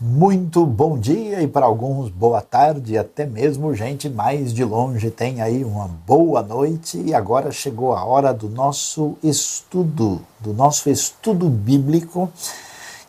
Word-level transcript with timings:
muito 0.00 0.64
bom 0.64 0.96
dia 0.96 1.42
e 1.42 1.48
para 1.48 1.66
alguns 1.66 2.08
boa 2.08 2.40
tarde, 2.40 2.96
até 2.96 3.26
mesmo 3.26 3.74
gente 3.74 4.08
mais 4.08 4.54
de 4.54 4.64
longe 4.64 5.10
tem 5.10 5.42
aí 5.42 5.64
uma 5.64 5.88
boa 5.88 6.40
noite 6.40 7.02
e 7.04 7.12
agora 7.12 7.50
chegou 7.50 7.94
a 7.94 8.04
hora 8.04 8.32
do 8.32 8.48
nosso 8.48 9.16
estudo, 9.22 10.20
do 10.38 10.52
nosso 10.52 10.88
estudo 10.88 11.48
bíblico, 11.48 12.30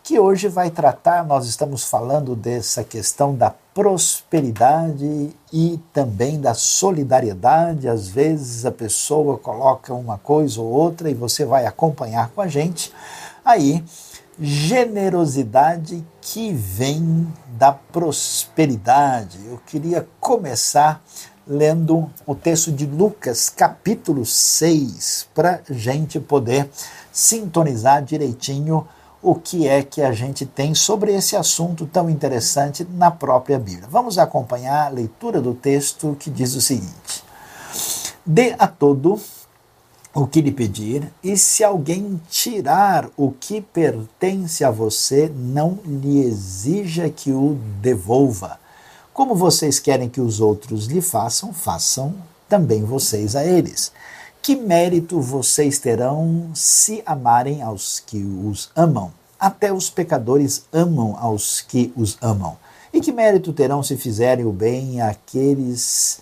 que 0.04 0.20
hoje 0.20 0.48
vai 0.48 0.71
tratar, 0.71 1.23
nós 1.23 1.45
estamos 1.45 1.84
falando 1.84 2.36
dessa 2.36 2.84
questão 2.84 3.35
da 3.35 3.53
prosperidade 3.73 5.30
e 5.53 5.80
também 5.94 6.41
da 6.41 6.55
solidariedade. 6.55 7.88
Às 7.88 8.08
vezes 8.08 8.66
a 8.66 8.71
pessoa 8.71 9.38
coloca 9.38 9.94
uma 9.94 10.17
coisa 10.17 10.59
ou 10.59 10.67
outra 10.67 11.12
e 11.12 11.13
você 11.13 11.45
vai 11.45 11.67
acompanhar 11.67 12.31
com 12.31 12.41
a 12.41 12.48
gente. 12.48 12.91
Aí 13.45 13.84
generosidade 14.39 16.05
que 16.21 16.53
vem 16.53 17.27
da 17.57 17.73
prosperidade. 17.73 19.39
Eu 19.45 19.59
queria 19.66 20.07
começar 20.20 21.03
lendo 21.45 22.09
o 22.25 22.34
texto 22.34 22.71
de 22.71 22.85
Lucas, 22.85 23.49
capítulo 23.49 24.25
6, 24.25 25.27
para 25.33 25.61
gente 25.70 26.20
poder 26.20 26.70
sintonizar 27.11 28.03
direitinho 28.03 28.88
o 29.21 29.35
que 29.35 29.67
é 29.67 29.83
que 29.83 30.02
a 30.02 30.13
gente 30.13 30.45
tem 30.45 30.73
sobre 30.73 31.13
esse 31.13 31.35
assunto 31.35 31.85
tão 31.85 32.09
interessante 32.09 32.88
na 32.94 33.11
própria 33.11 33.59
Bíblia. 33.59 33.89
Vamos 33.89 34.17
acompanhar 34.17 34.85
a 34.85 34.89
leitura 34.89 35.41
do 35.41 35.53
texto 35.53 36.16
que 36.17 36.30
diz 36.30 36.55
o 36.55 36.61
seguinte: 36.61 37.23
Dê 38.25 38.55
a 38.58 38.67
todo 38.67 39.19
o 40.13 40.26
que 40.26 40.41
lhe 40.41 40.52
pedir, 40.52 41.12
e 41.23 41.38
se 41.38 41.63
alguém 41.63 42.20
tirar 42.30 43.09
o 43.16 43.31
que 43.31 43.62
pertence 43.62 44.64
a 44.64 44.72
você, 44.72 45.31
não 45.33 45.80
lhe 45.86 46.20
exija 46.20 47.09
que 47.09 47.31
o 47.31 47.58
devolva. 47.81 48.59
Como 49.14 49.36
vocês 49.36 49.80
querem 49.80 50.09
que 50.09 50.22
os 50.22 50.39
outros 50.39 50.86
lhe 50.86 51.02
façam, 51.02 51.53
façam 51.53 52.16
também 52.48 52.83
vocês 52.83 53.36
a 53.36 53.45
eles. 53.45 53.92
Que 54.42 54.56
mérito 54.56 55.22
vocês 55.22 55.78
terão 55.78 56.50
se 56.55 57.03
amarem 57.05 57.61
aos 57.61 58.00
que 58.00 58.17
os 58.17 58.72
amam? 58.76 59.11
Até 59.39 59.72
os 59.72 59.89
pecadores 59.89 60.64
amam 60.73 61.16
aos 61.20 61.61
que 61.61 61.94
os 61.95 62.17
amam. 62.22 62.58
E 62.92 63.00
que 63.00 63.11
mérito 63.11 63.53
terão 63.53 63.83
se 63.83 63.95
fizerem 63.95 64.45
o 64.45 64.52
bem 64.52 65.02
àqueles 65.02 66.20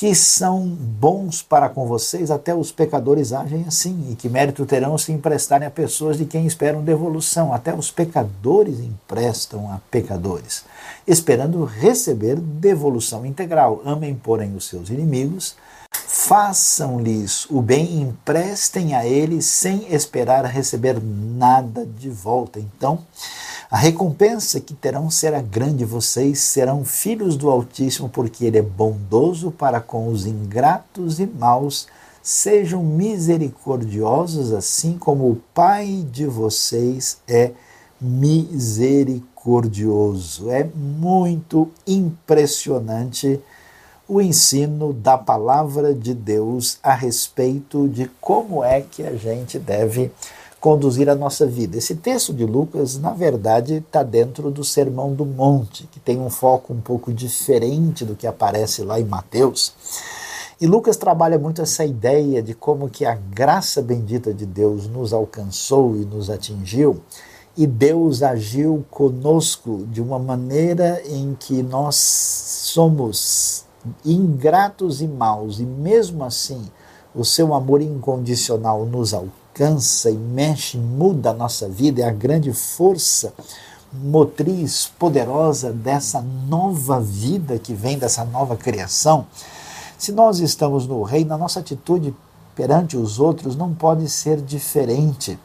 que 0.00 0.14
são 0.14 0.66
bons 0.66 1.42
para 1.42 1.68
com 1.68 1.86
vocês, 1.86 2.30
até 2.30 2.54
os 2.54 2.72
pecadores 2.72 3.34
agem 3.34 3.66
assim, 3.68 4.06
e 4.10 4.16
que 4.16 4.30
mérito 4.30 4.64
terão 4.64 4.96
se 4.96 5.12
emprestarem 5.12 5.68
a 5.68 5.70
pessoas 5.70 6.16
de 6.16 6.24
quem 6.24 6.46
esperam 6.46 6.82
devolução, 6.82 7.52
até 7.52 7.74
os 7.74 7.90
pecadores 7.90 8.80
emprestam 8.80 9.70
a 9.70 9.78
pecadores, 9.90 10.64
esperando 11.06 11.66
receber 11.66 12.36
devolução 12.36 13.26
integral. 13.26 13.82
Amem, 13.84 14.14
porém, 14.14 14.56
os 14.56 14.66
seus 14.66 14.88
inimigos, 14.88 15.54
façam-lhes 15.92 17.44
o 17.50 17.60
bem, 17.60 18.00
emprestem 18.00 18.94
a 18.94 19.04
eles 19.04 19.44
sem 19.44 19.86
esperar 19.94 20.46
receber 20.46 20.98
nada 20.98 21.84
de 21.84 22.08
volta. 22.08 22.58
Então, 22.58 23.00
a 23.70 23.76
recompensa 23.76 24.58
que 24.58 24.74
terão 24.74 25.08
será 25.08 25.40
grande, 25.40 25.84
vocês 25.84 26.40
serão 26.40 26.84
filhos 26.84 27.36
do 27.36 27.48
Altíssimo, 27.48 28.08
porque 28.08 28.44
Ele 28.44 28.58
é 28.58 28.62
bondoso 28.62 29.52
para 29.52 29.80
com 29.80 30.08
os 30.08 30.26
ingratos 30.26 31.20
e 31.20 31.26
maus. 31.26 31.86
Sejam 32.20 32.82
misericordiosos, 32.82 34.52
assim 34.52 34.98
como 34.98 35.30
o 35.30 35.40
Pai 35.54 36.04
de 36.10 36.26
vocês 36.26 37.18
é 37.28 37.52
misericordioso. 38.00 40.50
É 40.50 40.68
muito 40.74 41.70
impressionante 41.86 43.38
o 44.08 44.20
ensino 44.20 44.92
da 44.92 45.16
palavra 45.16 45.94
de 45.94 46.12
Deus 46.12 46.80
a 46.82 46.92
respeito 46.92 47.88
de 47.88 48.10
como 48.20 48.64
é 48.64 48.80
que 48.80 49.04
a 49.04 49.14
gente 49.14 49.60
deve 49.60 50.10
conduzir 50.60 51.08
a 51.08 51.14
nossa 51.14 51.46
vida. 51.46 51.78
Esse 51.78 51.94
texto 51.94 52.34
de 52.34 52.44
Lucas, 52.44 52.98
na 52.98 53.12
verdade, 53.12 53.76
está 53.76 54.02
dentro 54.02 54.50
do 54.50 54.62
Sermão 54.62 55.14
do 55.14 55.24
Monte, 55.24 55.88
que 55.90 55.98
tem 55.98 56.20
um 56.20 56.28
foco 56.28 56.74
um 56.74 56.80
pouco 56.80 57.12
diferente 57.12 58.04
do 58.04 58.14
que 58.14 58.26
aparece 58.26 58.82
lá 58.82 59.00
em 59.00 59.04
Mateus. 59.04 59.72
E 60.60 60.66
Lucas 60.66 60.98
trabalha 60.98 61.38
muito 61.38 61.62
essa 61.62 61.82
ideia 61.86 62.42
de 62.42 62.52
como 62.52 62.90
que 62.90 63.06
a 63.06 63.14
graça 63.14 63.80
bendita 63.80 64.34
de 64.34 64.44
Deus 64.44 64.86
nos 64.86 65.14
alcançou 65.14 65.96
e 65.96 66.04
nos 66.04 66.28
atingiu, 66.28 67.00
e 67.56 67.66
Deus 67.66 68.22
agiu 68.22 68.84
conosco 68.90 69.86
de 69.90 70.02
uma 70.02 70.18
maneira 70.18 71.02
em 71.06 71.34
que 71.34 71.62
nós 71.62 71.96
somos 71.96 73.64
ingratos 74.04 75.00
e 75.00 75.08
maus, 75.08 75.58
e 75.58 75.64
mesmo 75.64 76.22
assim 76.22 76.62
o 77.14 77.24
seu 77.24 77.54
amor 77.54 77.80
incondicional 77.80 78.84
nos 78.84 79.14
alcança 79.14 79.39
alcança 79.60 80.10
e 80.10 80.16
mexe, 80.16 80.78
muda 80.78 81.30
a 81.30 81.34
nossa 81.34 81.68
vida, 81.68 82.00
é 82.00 82.04
a 82.06 82.12
grande 82.12 82.50
força 82.50 83.34
motriz 83.92 84.90
poderosa 84.98 85.70
dessa 85.70 86.22
nova 86.48 86.98
vida 86.98 87.58
que 87.58 87.74
vem 87.74 87.98
dessa 87.98 88.24
nova 88.24 88.56
criação. 88.56 89.26
Se 89.98 90.12
nós 90.12 90.38
estamos 90.38 90.86
no 90.86 91.02
reino, 91.02 91.34
a 91.34 91.38
nossa 91.38 91.60
atitude 91.60 92.14
perante 92.56 92.96
os 92.96 93.18
outros 93.18 93.54
não 93.54 93.74
pode 93.74 94.08
ser 94.08 94.40
diferente 94.40 95.38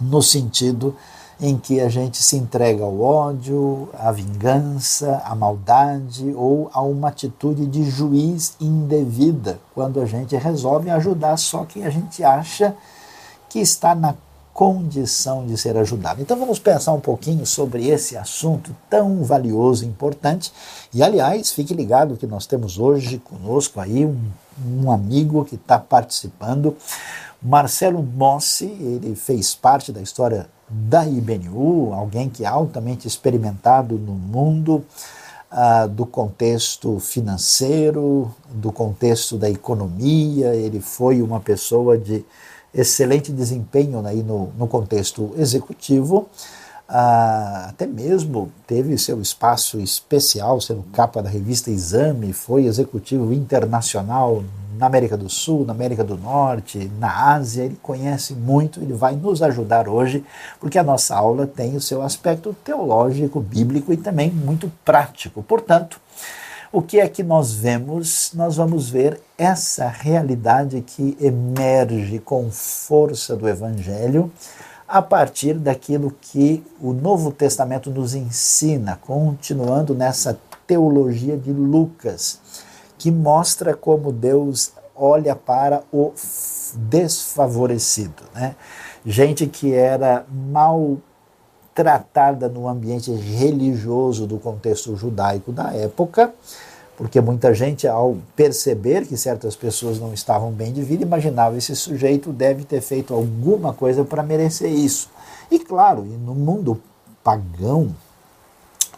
no 0.00 0.22
sentido 0.22 0.96
em 1.38 1.58
que 1.58 1.78
a 1.80 1.88
gente 1.90 2.22
se 2.22 2.36
entrega 2.36 2.84
ao 2.84 3.00
ódio, 3.00 3.88
à 3.98 4.10
vingança, 4.12 5.22
à 5.26 5.34
maldade 5.34 6.32
ou 6.34 6.70
a 6.72 6.80
uma 6.80 7.08
atitude 7.08 7.66
de 7.66 7.82
juiz 7.90 8.54
indevida, 8.60 9.58
quando 9.74 10.00
a 10.00 10.06
gente 10.06 10.36
resolve 10.36 10.88
ajudar 10.88 11.36
só 11.36 11.64
quem 11.64 11.84
a 11.84 11.90
gente 11.90 12.24
acha 12.24 12.74
que 13.50 13.58
está 13.58 13.94
na 13.94 14.14
condição 14.54 15.46
de 15.46 15.56
ser 15.56 15.76
ajudado. 15.76 16.20
Então 16.20 16.38
vamos 16.38 16.58
pensar 16.58 16.92
um 16.92 17.00
pouquinho 17.00 17.46
sobre 17.46 17.88
esse 17.88 18.16
assunto 18.16 18.74
tão 18.88 19.22
valioso 19.22 19.84
e 19.84 19.88
importante. 19.88 20.52
E 20.92 21.02
aliás, 21.02 21.52
fique 21.52 21.74
ligado 21.74 22.16
que 22.16 22.26
nós 22.26 22.46
temos 22.46 22.78
hoje 22.78 23.18
conosco 23.18 23.80
aí 23.80 24.04
um, 24.04 24.18
um 24.66 24.90
amigo 24.90 25.44
que 25.44 25.54
está 25.54 25.78
participando, 25.78 26.76
Marcelo 27.42 28.02
Mossi, 28.02 28.66
ele 28.66 29.14
fez 29.14 29.54
parte 29.54 29.90
da 29.92 30.02
história 30.02 30.46
da 30.68 31.06
IBNU, 31.06 31.94
alguém 31.94 32.28
que 32.28 32.44
é 32.44 32.46
altamente 32.46 33.08
experimentado 33.08 33.96
no 33.96 34.12
mundo 34.12 34.84
ah, 35.50 35.86
do 35.86 36.04
contexto 36.04 37.00
financeiro, 37.00 38.30
do 38.50 38.70
contexto 38.70 39.38
da 39.38 39.48
economia, 39.48 40.54
ele 40.54 40.80
foi 40.80 41.22
uma 41.22 41.40
pessoa 41.40 41.96
de 41.96 42.24
excelente 42.72 43.32
desempenho 43.32 44.04
aí 44.06 44.22
no, 44.22 44.52
no 44.56 44.66
contexto 44.66 45.32
executivo, 45.36 46.28
ah, 46.88 47.66
até 47.68 47.86
mesmo 47.86 48.50
teve 48.66 48.98
seu 48.98 49.20
espaço 49.20 49.78
especial, 49.78 50.60
sendo 50.60 50.82
capa 50.92 51.22
da 51.22 51.30
revista 51.30 51.70
Exame, 51.70 52.32
foi 52.32 52.64
executivo 52.64 53.32
internacional 53.32 54.42
na 54.76 54.86
América 54.86 55.16
do 55.16 55.28
Sul, 55.28 55.64
na 55.64 55.72
América 55.72 56.02
do 56.02 56.16
Norte, 56.16 56.90
na 56.98 57.34
Ásia, 57.34 57.64
ele 57.64 57.78
conhece 57.80 58.32
muito, 58.34 58.80
ele 58.80 58.94
vai 58.94 59.14
nos 59.14 59.42
ajudar 59.42 59.88
hoje, 59.88 60.24
porque 60.58 60.78
a 60.78 60.82
nossa 60.82 61.14
aula 61.14 61.46
tem 61.46 61.76
o 61.76 61.80
seu 61.80 62.02
aspecto 62.02 62.56
teológico, 62.64 63.40
bíblico 63.40 63.92
e 63.92 63.96
também 63.96 64.30
muito 64.30 64.72
prático. 64.84 65.42
Portanto, 65.42 66.00
o 66.72 66.80
que 66.80 67.00
é 67.00 67.08
que 67.08 67.22
nós 67.22 67.52
vemos? 67.52 68.30
Nós 68.34 68.56
vamos 68.56 68.88
ver 68.88 69.20
essa 69.36 69.88
realidade 69.88 70.80
que 70.82 71.16
emerge 71.20 72.20
com 72.20 72.50
força 72.50 73.34
do 73.34 73.48
Evangelho 73.48 74.30
a 74.86 75.02
partir 75.02 75.54
daquilo 75.54 76.14
que 76.20 76.64
o 76.80 76.92
Novo 76.92 77.32
Testamento 77.32 77.90
nos 77.90 78.14
ensina, 78.14 78.98
continuando 79.00 79.94
nessa 79.94 80.38
teologia 80.66 81.36
de 81.36 81.52
Lucas, 81.52 82.40
que 82.98 83.10
mostra 83.10 83.74
como 83.74 84.12
Deus 84.12 84.72
olha 84.94 85.34
para 85.34 85.82
o 85.92 86.12
desfavorecido. 86.76 88.22
Né? 88.34 88.54
Gente 89.04 89.46
que 89.46 89.72
era 89.72 90.24
mal 90.30 90.98
tratada 91.80 92.46
no 92.46 92.68
ambiente 92.68 93.10
religioso 93.10 94.26
do 94.26 94.36
contexto 94.36 94.94
judaico 94.94 95.50
da 95.50 95.72
época, 95.72 96.30
porque 96.94 97.18
muita 97.22 97.54
gente, 97.54 97.88
ao 97.88 98.18
perceber 98.36 99.06
que 99.06 99.16
certas 99.16 99.56
pessoas 99.56 99.98
não 99.98 100.12
estavam 100.12 100.52
bem 100.52 100.74
de 100.74 100.82
vida, 100.82 101.02
imaginava 101.02 101.56
esse 101.56 101.74
sujeito 101.74 102.34
deve 102.34 102.64
ter 102.64 102.82
feito 102.82 103.14
alguma 103.14 103.72
coisa 103.72 104.04
para 104.04 104.22
merecer 104.22 104.70
isso. 104.70 105.08
E 105.50 105.58
claro, 105.58 106.02
no 106.02 106.34
mundo 106.34 106.78
pagão, 107.24 107.96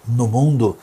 no 0.05 0.27
mundo 0.27 0.77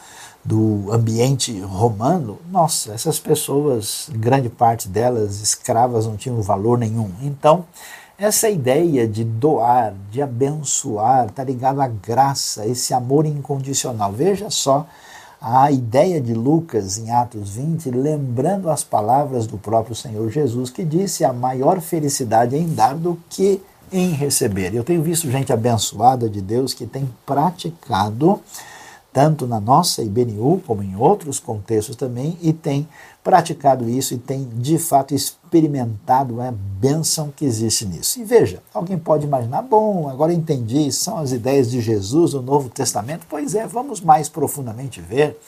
do 0.46 0.86
ambiente 0.94 1.60
romano, 1.60 2.40
nossa, 2.50 2.94
essas 2.94 3.20
pessoas, 3.20 4.10
grande 4.10 4.48
parte 4.48 4.88
delas 4.88 5.42
escravas, 5.42 6.06
não 6.06 6.16
tinham 6.16 6.42
valor 6.42 6.78
nenhum. 6.78 7.12
Então, 7.22 7.66
essa 8.20 8.50
ideia 8.50 9.08
de 9.08 9.24
doar, 9.24 9.94
de 10.12 10.22
abençoar, 10.22 11.28
está 11.28 11.42
ligado 11.42 11.80
à 11.80 11.88
graça, 11.88 12.66
esse 12.68 12.94
amor 12.94 13.26
incondicional. 13.26 14.12
Veja 14.12 14.50
só 14.50 14.86
a 15.42 15.72
ideia 15.72 16.20
de 16.20 16.34
Lucas 16.34 16.98
em 16.98 17.10
Atos 17.12 17.52
20, 17.52 17.90
lembrando 17.92 18.70
as 18.70 18.84
palavras 18.84 19.48
do 19.48 19.58
próprio 19.58 19.96
Senhor 19.96 20.30
Jesus, 20.30 20.70
que 20.70 20.84
disse: 20.84 21.24
a 21.24 21.32
maior 21.32 21.80
felicidade 21.80 22.58
é 22.58 22.60
em 22.60 22.74
dar 22.74 22.94
do 22.94 23.18
que 23.30 23.62
em 23.90 24.12
receber. 24.12 24.76
Eu 24.76 24.84
tenho 24.84 25.02
visto 25.02 25.32
gente 25.32 25.54
abençoada 25.54 26.30
de 26.30 26.42
Deus 26.42 26.74
que 26.74 26.86
tem 26.86 27.10
praticado 27.26 28.42
tanto 29.12 29.48
na 29.48 29.60
nossa 29.60 30.04
IBNU 30.04 30.62
como 30.66 30.84
em 30.84 30.96
outros 30.96 31.40
contextos 31.40 31.96
também, 31.96 32.38
e 32.42 32.54
tem 32.54 32.88
praticado 33.24 33.90
isso 33.90 34.14
e 34.14 34.18
tem 34.18 34.48
de 34.56 34.78
fato 34.78 35.14
experimentado 35.14 36.42
a 36.42 36.52
bênção 36.52 37.34
que 37.36 37.46
existe 37.46 37.86
nisso. 37.86 38.20
E 38.20 38.24
veja, 38.24 38.62
alguém 38.74 38.98
pode 38.98 39.26
imaginar, 39.26 39.62
bom, 39.62 40.08
agora 40.10 40.34
entendi, 40.34 40.92
são 40.92 41.18
as 41.18 41.32
ideias 41.32 41.70
de 41.70 41.82
Jesus 41.82 42.34
no 42.34 42.42
Novo 42.42 42.70
Testamento. 42.70 43.26
Pois 43.30 43.56
é, 43.56 43.68
vamos 43.68 44.02
mais 44.02 44.30
profundamente 44.30 45.02
ver 45.02 45.40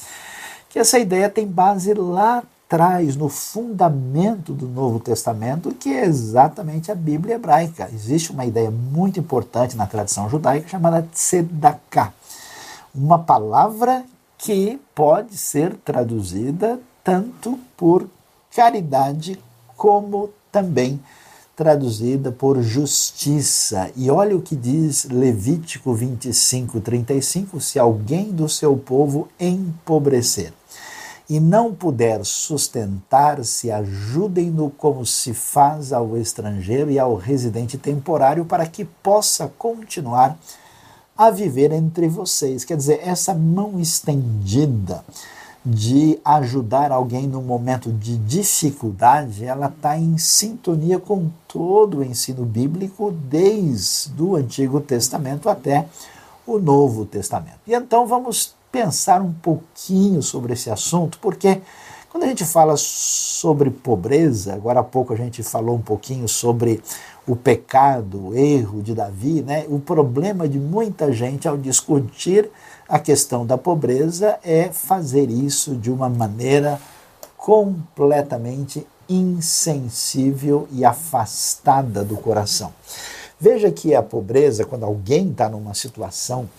que 0.70 0.80
essa 0.80 1.00
ideia 1.00 1.30
tem 1.30 1.46
base 1.46 1.94
lá 1.94 2.44
atrás, 2.66 3.18
no 3.18 3.28
fundamento 3.28 4.54
do 4.54 4.66
Novo 4.66 4.98
Testamento, 4.98 5.72
que 5.74 5.90
é 5.90 6.06
exatamente 6.06 6.90
a 6.90 6.96
Bíblia 6.96 7.36
hebraica. 7.36 7.90
Existe 7.94 8.32
uma 8.32 8.46
ideia 8.46 8.72
muito 8.72 9.20
importante 9.20 9.76
na 9.76 9.86
tradição 9.86 10.30
judaica 10.30 10.70
chamada 10.70 11.06
tzedakah 11.14 12.14
uma 12.94 13.20
palavra 13.20 14.04
que 14.38 14.80
pode 14.94 15.38
ser 15.38 15.76
traduzida 15.76 16.80
tanto 17.04 17.60
por 17.78 18.08
caridade 18.56 19.40
como 19.76 20.30
também 20.52 21.00
traduzida 21.56 22.32
por 22.32 22.62
justiça. 22.62 23.92
E 23.96 24.10
olha 24.10 24.36
o 24.36 24.42
que 24.42 24.56
diz 24.56 25.06
Levítico 25.06 25.94
25, 25.94 26.82
35: 26.82 27.62
se 27.62 27.78
alguém 27.78 28.32
do 28.32 28.50
seu 28.50 28.76
povo 28.76 29.28
empobrecer 29.40 30.54
e 31.30 31.40
não 31.40 31.74
puder 31.74 32.26
sustentar-se, 32.26 33.72
ajudem-no 33.72 34.70
como 34.72 35.06
se 35.06 35.34
faz 35.34 35.94
ao 35.94 36.18
estrangeiro 36.18 36.92
e 36.92 37.00
ao 37.00 37.16
residente 37.16 37.78
temporário, 37.78 38.44
para 38.44 38.66
que 38.66 38.84
possa 38.84 39.48
continuar 39.58 40.38
a 41.22 41.30
viver 41.30 41.72
entre 41.72 42.08
vocês. 42.08 42.66
Quer 42.66 42.76
dizer, 42.76 43.00
essa 43.04 43.32
mão 43.36 43.80
estendida 43.80 45.06
de 45.64 46.20
ajudar 46.26 46.92
alguém 46.92 47.28
no 47.28 47.44
momento 47.44 47.92
de 47.92 48.18
dificuldade, 48.18 49.46
ela 49.46 49.68
está 49.68 49.96
em 49.96 50.18
sintonia 50.18 50.98
com 50.98 51.30
todo 51.48 52.00
o 52.00 52.04
ensino 52.04 52.44
bíblico, 52.44 53.12
desde 53.12 54.20
o 54.20 54.36
Antigo 54.36 54.82
Testamento 54.82 55.48
até 55.48 55.86
o 56.48 56.58
Novo 56.58 57.06
Testamento. 57.06 57.60
E 57.68 57.76
então 57.76 58.08
vamos 58.08 58.56
pensar 58.72 59.22
um 59.22 59.32
pouquinho 59.32 60.24
sobre 60.24 60.54
esse 60.54 60.72
assunto, 60.72 61.20
porque 61.22 61.62
quando 62.10 62.24
a 62.24 62.28
gente 62.28 62.46
fala 62.46 62.76
sobre 62.78 63.70
pobreza, 63.70 64.56
agora 64.56 64.80
há 64.80 64.84
pouco 64.84 65.14
a 65.14 65.16
gente 65.16 65.44
falou 65.44 65.76
um 65.76 65.82
pouquinho 65.82 66.28
sobre 66.28 66.82
o 67.28 67.36
pecado, 67.36 68.28
o 68.28 68.36
erro 68.36 68.82
de 68.82 68.94
Davi, 68.94 69.42
né? 69.42 69.66
o 69.70 69.80
problema 69.80 70.48
de 70.48 70.60
muita 70.60 71.12
gente 71.12 71.48
ao 71.48 71.58
discutir 71.58 72.50
a 72.90 73.00
questão 73.00 73.46
da 73.46 73.58
pobreza 73.58 74.40
é 74.44 74.70
fazer 74.70 75.30
isso 75.30 75.76
de 75.76 75.92
uma 75.92 76.10
maneira 76.10 76.80
completamente 77.38 78.86
insensível 79.08 80.68
e 80.72 80.84
afastada 80.84 82.04
do 82.04 82.18
coração. 82.18 82.74
Veja 83.40 83.72
que 83.72 83.96
a 83.96 84.04
pobreza, 84.04 84.66
quando 84.66 84.86
alguém 84.86 85.32
está 85.32 85.50
numa 85.50 85.74
situação 85.74 86.50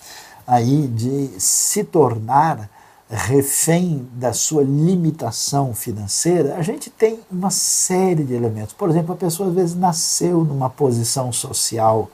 aí 0.47 0.87
de 0.89 1.29
se 1.39 1.85
tornar 1.85 2.69
refém 3.15 4.09
da 4.15 4.33
sua 4.33 4.63
limitação 4.63 5.75
financeira, 5.75 6.57
a 6.57 6.63
gente 6.63 6.89
tem 6.89 7.21
uma 7.31 7.51
série 7.51 8.25
de 8.25 8.33
elementos. 8.33 8.73
Por 8.73 8.89
exemplo, 8.89 9.13
a 9.13 9.17
pessoa 9.17 9.51
às 9.51 9.55
vezes 9.55 9.75
nasceu 9.77 10.43
numa 10.45 10.71
posição 10.71 11.31
social 11.31 12.09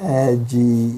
é, 0.00 0.34
de, 0.34 0.56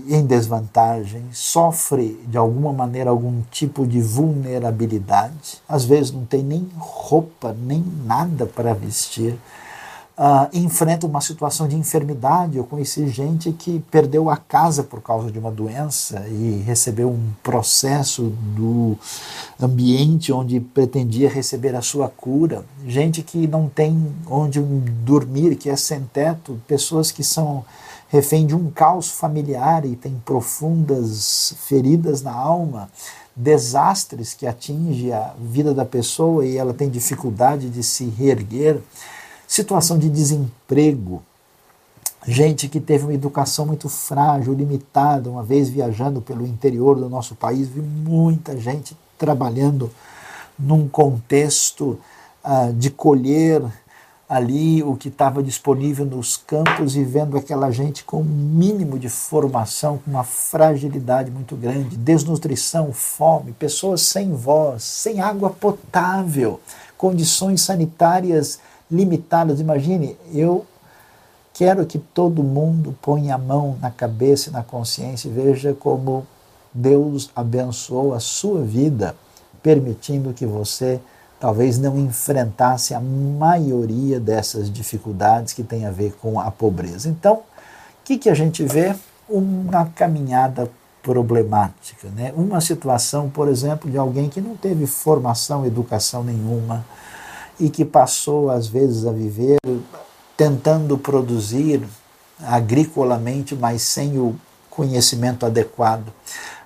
em 0.08 0.24
desvantagem, 0.24 1.24
sofre 1.32 2.18
de 2.28 2.38
alguma 2.38 2.72
maneira 2.72 3.10
algum 3.10 3.42
tipo 3.50 3.84
de 3.84 4.00
vulnerabilidade, 4.00 5.60
às 5.68 5.84
vezes 5.84 6.12
não 6.12 6.24
tem 6.24 6.42
nem 6.42 6.70
roupa, 6.78 7.54
nem 7.60 7.84
nada 8.04 8.46
para 8.46 8.72
vestir 8.72 9.36
uh, 10.16 10.48
enfrenta 10.52 11.06
uma 11.06 11.20
situação 11.20 11.68
de 11.68 11.76
enfermidade. 11.76 12.56
Eu 12.56 12.64
conheci 12.64 13.08
gente 13.08 13.52
que 13.52 13.80
perdeu 13.90 14.30
a 14.30 14.36
casa 14.36 14.82
por 14.82 15.02
causa 15.02 15.30
de 15.30 15.38
uma 15.38 15.50
doença 15.50 16.26
e 16.28 16.62
recebeu 16.64 17.10
um 17.10 17.30
processo 17.42 18.32
do 18.54 18.96
ambiente 19.60 20.32
onde 20.32 20.58
pretendia 20.60 21.28
receber 21.28 21.74
a 21.74 21.82
sua 21.82 22.08
cura. 22.08 22.64
Gente 22.86 23.22
que 23.22 23.46
não 23.46 23.68
tem 23.68 24.14
onde 24.28 24.60
dormir, 24.60 25.56
que 25.56 25.68
é 25.68 25.76
sem 25.76 26.00
teto, 26.12 26.60
pessoas 26.66 27.10
que 27.10 27.22
são 27.22 27.64
refém 28.08 28.46
de 28.46 28.54
um 28.54 28.70
caos 28.70 29.10
familiar 29.10 29.84
e 29.84 29.96
tem 29.96 30.14
profundas 30.24 31.54
feridas 31.66 32.22
na 32.22 32.32
alma, 32.32 32.88
desastres 33.34 34.32
que 34.32 34.46
atingem 34.46 35.12
a 35.12 35.34
vida 35.40 35.74
da 35.74 35.84
pessoa 35.84 36.46
e 36.46 36.56
ela 36.56 36.72
tem 36.72 36.88
dificuldade 36.88 37.68
de 37.68 37.82
se 37.82 38.04
reerguer 38.06 38.80
situação 39.46 39.98
de 39.98 40.08
desemprego, 40.08 41.22
gente 42.26 42.68
que 42.68 42.80
teve 42.80 43.04
uma 43.04 43.14
educação 43.14 43.66
muito 43.66 43.88
frágil, 43.88 44.52
limitada. 44.52 45.30
Uma 45.30 45.42
vez 45.42 45.68
viajando 45.68 46.20
pelo 46.20 46.46
interior 46.46 46.96
do 46.96 47.08
nosso 47.08 47.34
país, 47.34 47.68
vi 47.68 47.80
muita 47.80 48.56
gente 48.56 48.96
trabalhando 49.16 49.90
num 50.58 50.88
contexto 50.88 51.98
uh, 52.44 52.72
de 52.72 52.90
colher 52.90 53.62
ali 54.28 54.82
o 54.82 54.96
que 54.96 55.08
estava 55.08 55.40
disponível 55.40 56.04
nos 56.04 56.36
campos 56.36 56.96
e 56.96 57.04
vendo 57.04 57.36
aquela 57.36 57.70
gente 57.70 58.02
com 58.02 58.22
um 58.22 58.24
mínimo 58.24 58.98
de 58.98 59.08
formação, 59.08 59.98
com 59.98 60.10
uma 60.10 60.24
fragilidade 60.24 61.30
muito 61.30 61.54
grande, 61.54 61.96
desnutrição, 61.96 62.92
fome, 62.92 63.52
pessoas 63.52 64.02
sem 64.02 64.34
voz, 64.34 64.82
sem 64.82 65.20
água 65.20 65.50
potável, 65.50 66.60
condições 66.98 67.60
sanitárias 67.60 68.58
limitadas. 68.90 69.60
Imagine, 69.60 70.16
eu 70.32 70.66
quero 71.52 71.86
que 71.86 71.98
todo 71.98 72.42
mundo 72.42 72.96
ponha 73.00 73.34
a 73.34 73.38
mão 73.38 73.76
na 73.80 73.90
cabeça 73.90 74.50
e 74.50 74.52
na 74.52 74.62
consciência 74.62 75.28
e 75.28 75.32
veja 75.32 75.74
como 75.74 76.26
Deus 76.72 77.30
abençoou 77.34 78.12
a 78.12 78.20
sua 78.20 78.62
vida, 78.62 79.16
permitindo 79.62 80.32
que 80.32 80.44
você 80.44 81.00
talvez 81.40 81.78
não 81.78 81.98
enfrentasse 81.98 82.94
a 82.94 83.00
maioria 83.00 84.18
dessas 84.18 84.70
dificuldades 84.70 85.52
que 85.52 85.62
tem 85.62 85.86
a 85.86 85.90
ver 85.90 86.12
com 86.20 86.38
a 86.40 86.50
pobreza. 86.50 87.08
Então, 87.08 87.34
o 87.34 87.42
que, 88.04 88.18
que 88.18 88.28
a 88.28 88.34
gente 88.34 88.62
vê? 88.64 88.94
Uma 89.28 89.86
caminhada 89.86 90.70
problemática, 91.02 92.08
né? 92.08 92.32
uma 92.36 92.60
situação, 92.60 93.30
por 93.30 93.48
exemplo, 93.48 93.90
de 93.90 93.96
alguém 93.96 94.28
que 94.28 94.40
não 94.40 94.56
teve 94.56 94.86
formação, 94.86 95.64
educação 95.64 96.22
nenhuma, 96.22 96.84
e 97.58 97.70
que 97.70 97.84
passou, 97.84 98.50
às 98.50 98.66
vezes, 98.66 99.06
a 99.06 99.12
viver 99.12 99.58
tentando 100.36 100.98
produzir 100.98 101.82
agricolamente, 102.42 103.54
mas 103.54 103.82
sem 103.82 104.18
o 104.18 104.36
conhecimento 104.68 105.46
adequado. 105.46 106.12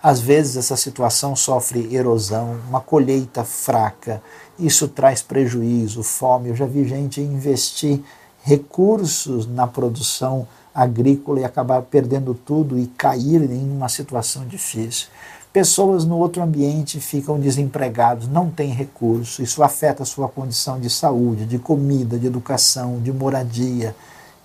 Às 0.02 0.20
vezes, 0.20 0.56
essa 0.56 0.76
situação 0.76 1.37
sofre 1.37 1.94
erosão, 1.94 2.59
uma 2.68 2.80
colheita 2.80 3.44
fraca, 3.44 4.23
isso 4.59 4.88
traz 4.88 5.23
prejuízo, 5.23 6.02
fome. 6.02 6.49
Eu 6.49 6.56
já 6.56 6.66
vi 6.66 6.88
gente 6.88 7.20
investir 7.20 8.00
recursos 8.42 9.47
na 9.47 9.66
produção 9.66 10.49
agrícola 10.75 11.40
e 11.40 11.44
acabar 11.44 11.82
perdendo 11.82 12.35
tudo 12.35 12.78
e 12.78 12.87
cair 12.87 13.42
em 13.50 13.70
uma 13.70 13.88
situação 13.88 14.47
difícil. 14.47 15.09
Pessoas 15.52 16.04
no 16.04 16.16
outro 16.16 16.40
ambiente 16.42 17.00
ficam 17.00 17.40
desempregados, 17.40 18.28
não 18.28 18.49
têm 18.49 18.71
recurso, 18.71 19.42
isso 19.42 19.64
afeta 19.64 20.04
a 20.04 20.07
sua 20.07 20.28
condição 20.28 20.78
de 20.78 20.88
saúde, 20.88 21.45
de 21.45 21.59
comida, 21.59 22.16
de 22.16 22.28
educação, 22.28 23.00
de 23.00 23.12
moradia 23.12 23.97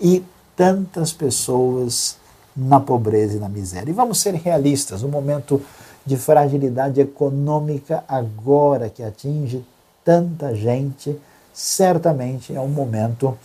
e 0.02 0.24
tantas 0.56 1.14
pessoas 1.14 2.18
na 2.58 2.80
pobreza 2.80 3.36
e 3.36 3.40
na 3.40 3.48
miséria. 3.48 3.92
E 3.92 3.94
vamos 3.94 4.20
ser 4.20 4.34
realistas, 4.34 5.04
o 5.04 5.08
momento 5.08 5.62
de 6.04 6.18
fragilidade 6.18 7.00
econômica 7.00 8.04
agora 8.08 8.90
que 8.90 9.04
atinge 9.04 9.64
tanta 10.04 10.56
gente, 10.56 11.16
certamente 11.54 12.56
é 12.56 12.60
um 12.60 12.68
momento 12.68 13.38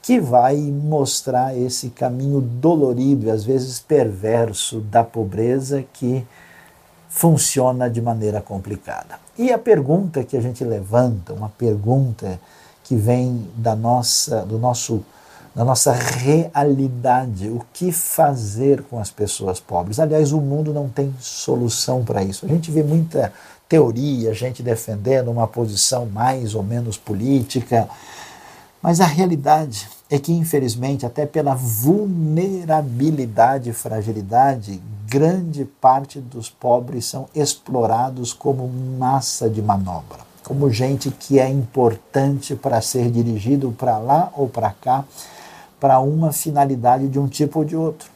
que 0.00 0.20
vai 0.20 0.56
mostrar 0.56 1.56
esse 1.56 1.90
caminho 1.90 2.40
dolorido 2.40 3.26
e 3.26 3.30
às 3.30 3.44
vezes 3.44 3.78
perverso 3.78 4.80
da 4.80 5.04
pobreza 5.04 5.84
que 5.92 6.24
funciona 7.14 7.88
de 7.88 8.02
maneira 8.02 8.40
complicada. 8.40 9.20
E 9.38 9.52
a 9.52 9.58
pergunta 9.58 10.24
que 10.24 10.36
a 10.36 10.40
gente 10.40 10.64
levanta, 10.64 11.32
uma 11.32 11.48
pergunta 11.48 12.40
que 12.82 12.96
vem 12.96 13.48
da 13.56 13.76
nossa, 13.76 14.44
do 14.44 14.58
nosso 14.58 15.04
da 15.54 15.64
nossa 15.64 15.92
realidade, 15.92 17.48
o 17.48 17.62
que 17.72 17.92
fazer 17.92 18.82
com 18.82 18.98
as 18.98 19.12
pessoas 19.12 19.60
pobres. 19.60 20.00
Aliás, 20.00 20.32
o 20.32 20.40
mundo 20.40 20.72
não 20.72 20.88
tem 20.88 21.14
solução 21.20 22.04
para 22.04 22.24
isso. 22.24 22.44
A 22.44 22.48
gente 22.48 22.72
vê 22.72 22.82
muita 22.82 23.32
teoria, 23.68 24.34
gente 24.34 24.64
defendendo 24.64 25.30
uma 25.30 25.46
posição 25.46 26.06
mais 26.06 26.56
ou 26.56 26.64
menos 26.64 26.96
política, 26.96 27.88
mas 28.82 29.00
a 29.00 29.06
realidade 29.06 29.88
é 30.10 30.18
que, 30.18 30.32
infelizmente, 30.32 31.06
até 31.06 31.24
pela 31.24 31.54
vulnerabilidade 31.54 33.70
e 33.70 33.72
fragilidade, 33.72 34.82
grande 35.06 35.64
parte 35.64 36.20
dos 36.20 36.48
pobres 36.50 37.06
são 37.06 37.28
explorados 37.34 38.32
como 38.32 38.68
massa 38.68 39.48
de 39.48 39.62
manobra, 39.62 40.20
como 40.42 40.70
gente 40.70 41.10
que 41.10 41.38
é 41.38 41.48
importante 41.48 42.54
para 42.54 42.80
ser 42.80 43.10
dirigido 43.10 43.72
para 43.72 43.98
lá 43.98 44.30
ou 44.34 44.48
para 44.48 44.70
cá 44.70 45.04
para 45.78 46.00
uma 46.00 46.32
finalidade 46.32 47.08
de 47.08 47.18
um 47.18 47.28
tipo 47.28 47.58
ou 47.58 47.64
de 47.64 47.76
outro. 47.76 48.10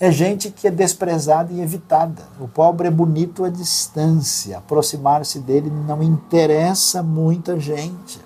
É 0.00 0.12
gente 0.12 0.50
que 0.50 0.68
é 0.68 0.70
desprezada 0.70 1.52
e 1.52 1.60
evitada. 1.60 2.22
O 2.38 2.46
pobre 2.46 2.86
é 2.86 2.90
bonito 2.90 3.44
à 3.44 3.48
distância. 3.48 4.58
Aproximar-se 4.58 5.40
dele 5.40 5.70
não 5.70 6.02
interessa 6.02 7.02
muita 7.02 7.58
gente. 7.58 8.20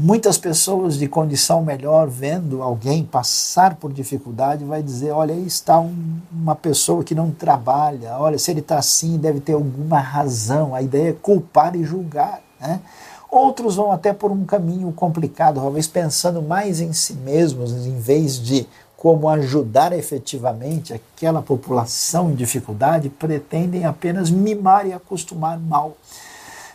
Muitas 0.00 0.38
pessoas 0.38 0.96
de 0.96 1.08
condição 1.08 1.60
melhor, 1.60 2.06
vendo 2.06 2.62
alguém 2.62 3.02
passar 3.02 3.74
por 3.74 3.92
dificuldade, 3.92 4.64
vai 4.64 4.80
dizer: 4.80 5.10
olha, 5.10 5.34
aí 5.34 5.44
está 5.44 5.80
um, 5.80 6.20
uma 6.30 6.54
pessoa 6.54 7.02
que 7.02 7.16
não 7.16 7.32
trabalha, 7.32 8.16
olha, 8.16 8.38
se 8.38 8.48
ele 8.48 8.60
está 8.60 8.78
assim, 8.78 9.18
deve 9.18 9.40
ter 9.40 9.54
alguma 9.54 9.98
razão. 9.98 10.72
A 10.72 10.80
ideia 10.80 11.10
é 11.10 11.12
culpar 11.12 11.74
e 11.74 11.82
julgar. 11.82 12.40
Né? 12.60 12.80
Outros 13.28 13.74
vão 13.74 13.90
até 13.90 14.12
por 14.12 14.30
um 14.30 14.44
caminho 14.44 14.92
complicado, 14.92 15.60
talvez 15.60 15.88
pensando 15.88 16.40
mais 16.40 16.80
em 16.80 16.92
si 16.92 17.14
mesmos, 17.14 17.72
em 17.84 17.98
vez 17.98 18.38
de 18.38 18.68
como 18.96 19.28
ajudar 19.28 19.92
efetivamente 19.92 20.94
aquela 20.94 21.42
população 21.42 22.30
em 22.30 22.36
dificuldade, 22.36 23.08
pretendem 23.08 23.84
apenas 23.84 24.30
mimar 24.30 24.86
e 24.86 24.92
acostumar 24.92 25.58
mal 25.58 25.96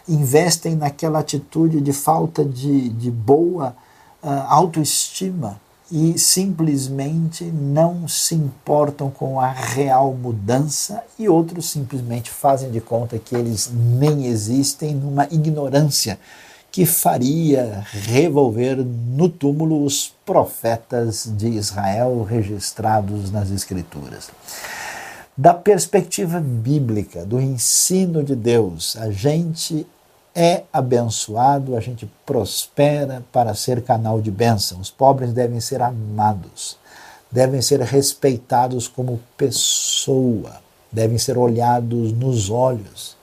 investem 0.07 0.75
naquela 0.75 1.19
atitude 1.19 1.79
de 1.81 1.93
falta 1.93 2.43
de, 2.43 2.89
de 2.89 3.09
boa 3.09 3.75
uh, 4.21 4.29
autoestima 4.47 5.61
e 5.91 6.17
simplesmente 6.17 7.43
não 7.43 8.07
se 8.07 8.33
importam 8.33 9.11
com 9.11 9.39
a 9.39 9.51
real 9.51 10.13
mudança, 10.13 11.03
e 11.19 11.29
outros 11.29 11.69
simplesmente 11.69 12.31
fazem 12.31 12.71
de 12.71 12.81
conta 12.81 13.19
que 13.19 13.35
eles 13.35 13.69
nem 13.71 14.25
existem 14.25 14.95
numa 14.95 15.25
ignorância 15.25 16.17
que 16.71 16.83
faria 16.87 17.85
revolver 17.91 18.77
no 18.77 19.29
túmulo 19.29 19.85
os 19.85 20.11
profetas 20.25 21.31
de 21.37 21.49
Israel 21.49 22.23
registrados 22.23 23.29
nas 23.29 23.51
Escrituras. 23.51 24.31
Da 25.37 25.53
perspectiva 25.53 26.39
bíblica, 26.39 27.23
do 27.23 27.39
ensino 27.39 28.23
de 28.23 28.35
Deus, 28.35 28.97
a 28.97 29.11
gente 29.11 29.85
é 30.35 30.63
abençoado, 30.73 31.75
a 31.75 31.79
gente 31.79 32.09
prospera 32.25 33.23
para 33.31 33.53
ser 33.53 33.83
canal 33.83 34.19
de 34.19 34.31
bênção. 34.31 34.79
Os 34.79 34.89
pobres 34.89 35.31
devem 35.31 35.59
ser 35.59 35.81
amados, 35.81 36.77
devem 37.31 37.61
ser 37.61 37.81
respeitados 37.81 38.87
como 38.87 39.19
pessoa, 39.37 40.57
devem 40.91 41.17
ser 41.17 41.37
olhados 41.37 42.11
nos 42.11 42.49
olhos, 42.49 43.15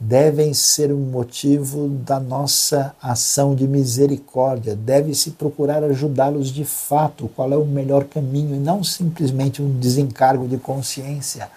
devem 0.00 0.54
ser 0.54 0.92
um 0.92 1.10
motivo 1.10 1.88
da 1.88 2.18
nossa 2.18 2.94
ação 3.02 3.54
de 3.54 3.66
misericórdia, 3.66 4.74
deve-se 4.74 5.32
procurar 5.32 5.82
ajudá-los 5.84 6.50
de 6.50 6.64
fato, 6.64 7.30
qual 7.34 7.52
é 7.52 7.56
o 7.56 7.66
melhor 7.66 8.04
caminho, 8.04 8.54
e 8.54 8.58
não 8.58 8.82
simplesmente 8.82 9.60
um 9.60 9.78
desencargo 9.78 10.48
de 10.48 10.56
consciência. 10.56 11.50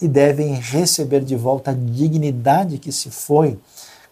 E 0.00 0.08
devem 0.08 0.54
receber 0.54 1.20
de 1.20 1.36
volta 1.36 1.72
a 1.72 1.74
dignidade 1.74 2.78
que 2.78 2.92
se 2.92 3.10
foi 3.10 3.58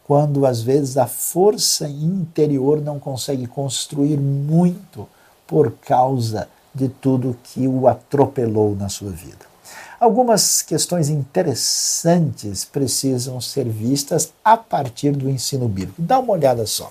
quando 0.07 0.45
às 0.45 0.61
vezes 0.61 0.97
a 0.97 1.07
força 1.07 1.89
interior 1.89 2.81
não 2.81 2.99
consegue 2.99 3.47
construir 3.47 4.19
muito 4.19 5.09
por 5.47 5.73
causa 5.73 6.49
de 6.75 6.89
tudo 6.89 7.37
que 7.43 7.69
o 7.69 7.87
atropelou 7.87 8.75
na 8.75 8.89
sua 8.89 9.11
vida. 9.11 9.53
Algumas 10.01 10.63
questões 10.63 11.09
interessantes 11.09 12.65
precisam 12.65 13.41
ser 13.41 13.69
vistas 13.69 14.33
a 14.45 14.57
partir 14.57 15.13
do 15.13 15.31
ensino 15.31 15.69
bíblico. 15.69 16.03
Dá 16.03 16.19
uma 16.19 16.33
olhada 16.33 16.67
só. 16.67 16.91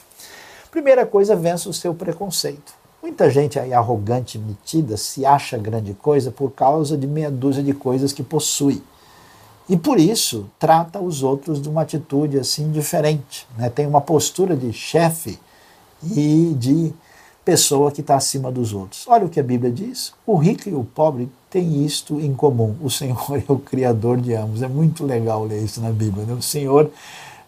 Primeira 0.71 1.05
coisa, 1.05 1.35
vença 1.35 1.69
o 1.69 1.73
seu 1.73 1.93
preconceito. 1.93 2.73
Muita 3.01 3.29
gente 3.29 3.59
aí 3.59 3.73
arrogante, 3.73 4.39
metida, 4.39 4.95
se 4.95 5.25
acha 5.25 5.57
grande 5.57 5.93
coisa 5.93 6.31
por 6.31 6.51
causa 6.51 6.95
de 6.95 7.05
meia 7.07 7.29
dúzia 7.31 7.61
de 7.61 7.73
coisas 7.73 8.13
que 8.13 8.23
possui. 8.23 8.81
E 9.71 9.77
por 9.77 9.97
isso 9.97 10.49
trata 10.59 10.99
os 10.99 11.23
outros 11.23 11.61
de 11.61 11.69
uma 11.69 11.83
atitude 11.83 12.37
assim 12.37 12.69
diferente. 12.73 13.47
Né? 13.57 13.69
Tem 13.69 13.87
uma 13.87 14.01
postura 14.01 14.53
de 14.53 14.73
chefe 14.73 15.39
e 16.13 16.53
de 16.59 16.91
pessoa 17.45 17.89
que 17.89 18.01
está 18.01 18.15
acima 18.15 18.51
dos 18.51 18.73
outros. 18.73 19.05
Olha 19.07 19.25
o 19.25 19.29
que 19.29 19.39
a 19.39 19.43
Bíblia 19.43 19.71
diz: 19.71 20.13
o 20.27 20.35
rico 20.35 20.67
e 20.67 20.75
o 20.75 20.83
pobre 20.83 21.31
têm 21.49 21.85
isto 21.85 22.19
em 22.19 22.33
comum. 22.33 22.75
O 22.81 22.89
Senhor 22.89 23.17
é 23.47 23.49
o 23.49 23.59
Criador 23.59 24.19
de 24.19 24.35
ambos. 24.35 24.61
É 24.61 24.67
muito 24.67 25.05
legal 25.05 25.45
ler 25.45 25.63
isso 25.63 25.79
na 25.79 25.89
Bíblia. 25.89 26.25
Né? 26.25 26.33
O 26.33 26.41
Senhor, 26.41 26.91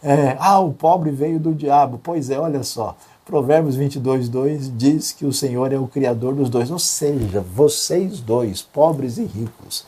é, 0.01 0.38
ah, 0.39 0.62
o 0.62 0.72
pobre 0.72 1.12
veio 1.12 1.38
do 1.38 1.53
diabo. 1.53 2.00
Pois 2.01 2.30
é, 2.30 2.39
olha 2.39 2.63
só. 2.63 2.96
Provérbios 3.25 3.75
22, 3.75 4.30
2 4.30 4.77
diz 4.77 5.12
que 5.12 5.25
o 5.25 5.34
Senhor 5.34 5.74
é 5.74 5.77
o 5.77 5.88
Criador 5.88 6.34
dos 6.34 6.50
dois. 6.50 6.72
Ou 6.72 6.80
seja, 6.80 7.42
vocês 7.42 8.22
dois, 8.22 8.62
pobres 8.62 9.18
e 9.18 9.25
ricos, 9.25 9.86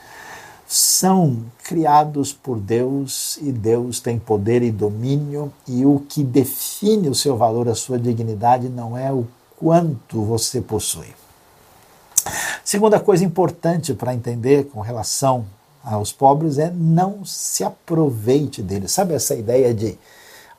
são 0.76 1.38
criados 1.64 2.34
por 2.34 2.60
Deus 2.60 3.38
e 3.38 3.50
Deus 3.50 4.02
tem 4.02 4.20
poder 4.20 4.62
e 4.62 4.72
domínio, 4.72 5.50
e 5.66 5.86
o 5.86 6.02
que 6.02 6.22
define 6.22 7.08
o 7.08 7.16
seu 7.16 7.38
valor, 7.38 7.70
a 7.70 7.76
sua 7.76 7.98
dignidade, 7.98 8.68
não 8.68 8.98
é 8.98 9.10
o 9.10 9.26
quanto 9.58 10.22
você 10.22 10.60
possui. 10.60 11.08
Segunda 12.62 13.00
coisa 13.00 13.24
importante 13.24 13.94
para 13.94 14.14
entender 14.14 14.66
com 14.66 14.82
relação 14.82 15.46
aos 15.82 16.12
pobres 16.12 16.58
é 16.58 16.70
não 16.70 17.24
se 17.24 17.64
aproveite 17.64 18.62
deles. 18.62 18.92
Sabe 18.92 19.14
essa 19.14 19.34
ideia 19.34 19.74
de 19.74 19.98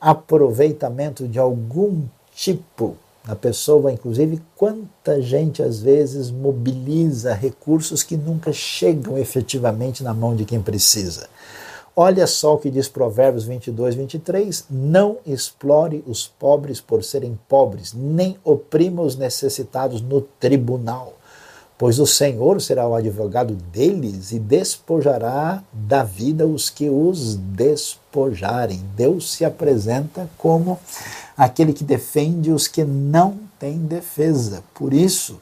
aproveitamento 0.01 1.27
de 1.27 1.37
algum 1.37 2.05
tipo 2.33 2.97
a 3.27 3.35
pessoa, 3.35 3.91
inclusive, 3.91 4.41
quanta 4.55 5.21
gente 5.21 5.61
às 5.61 5.81
vezes 5.81 6.31
mobiliza 6.31 7.33
recursos 7.33 8.01
que 8.01 8.15
nunca 8.15 8.53
chegam 8.53 9.17
efetivamente 9.17 10.01
na 10.01 10.13
mão 10.13 10.33
de 10.33 10.45
quem 10.45 10.61
precisa. 10.61 11.27
Olha 11.93 12.25
só 12.25 12.55
o 12.55 12.57
que 12.57 12.69
diz 12.69 12.87
Provérbios 12.87 13.43
22, 13.43 13.95
23: 13.95 14.65
Não 14.69 15.17
explore 15.25 16.03
os 16.07 16.25
pobres 16.25 16.79
por 16.79 17.03
serem 17.03 17.37
pobres, 17.49 17.93
nem 17.93 18.37
oprima 18.45 19.01
os 19.01 19.17
necessitados 19.17 19.99
no 19.99 20.21
tribunal, 20.21 21.13
pois 21.77 21.99
o 21.99 22.07
Senhor 22.07 22.61
será 22.61 22.87
o 22.87 22.95
advogado 22.95 23.55
deles 23.55 24.31
e 24.31 24.39
despojará 24.39 25.61
da 25.73 26.03
vida 26.03 26.47
os 26.47 26.69
que 26.69 26.89
os 26.89 27.35
despojarem. 27.35 28.81
Deus 28.95 29.33
se 29.33 29.43
apresenta 29.43 30.29
como 30.37 30.79
aquele 31.37 31.71
que 31.71 31.83
defende 31.83 32.51
os 32.51 32.67
que 32.67 32.83
não 32.83 33.39
têm 33.59 33.77
defesa. 33.77 34.63
Por 34.73 34.93
isso, 34.93 35.39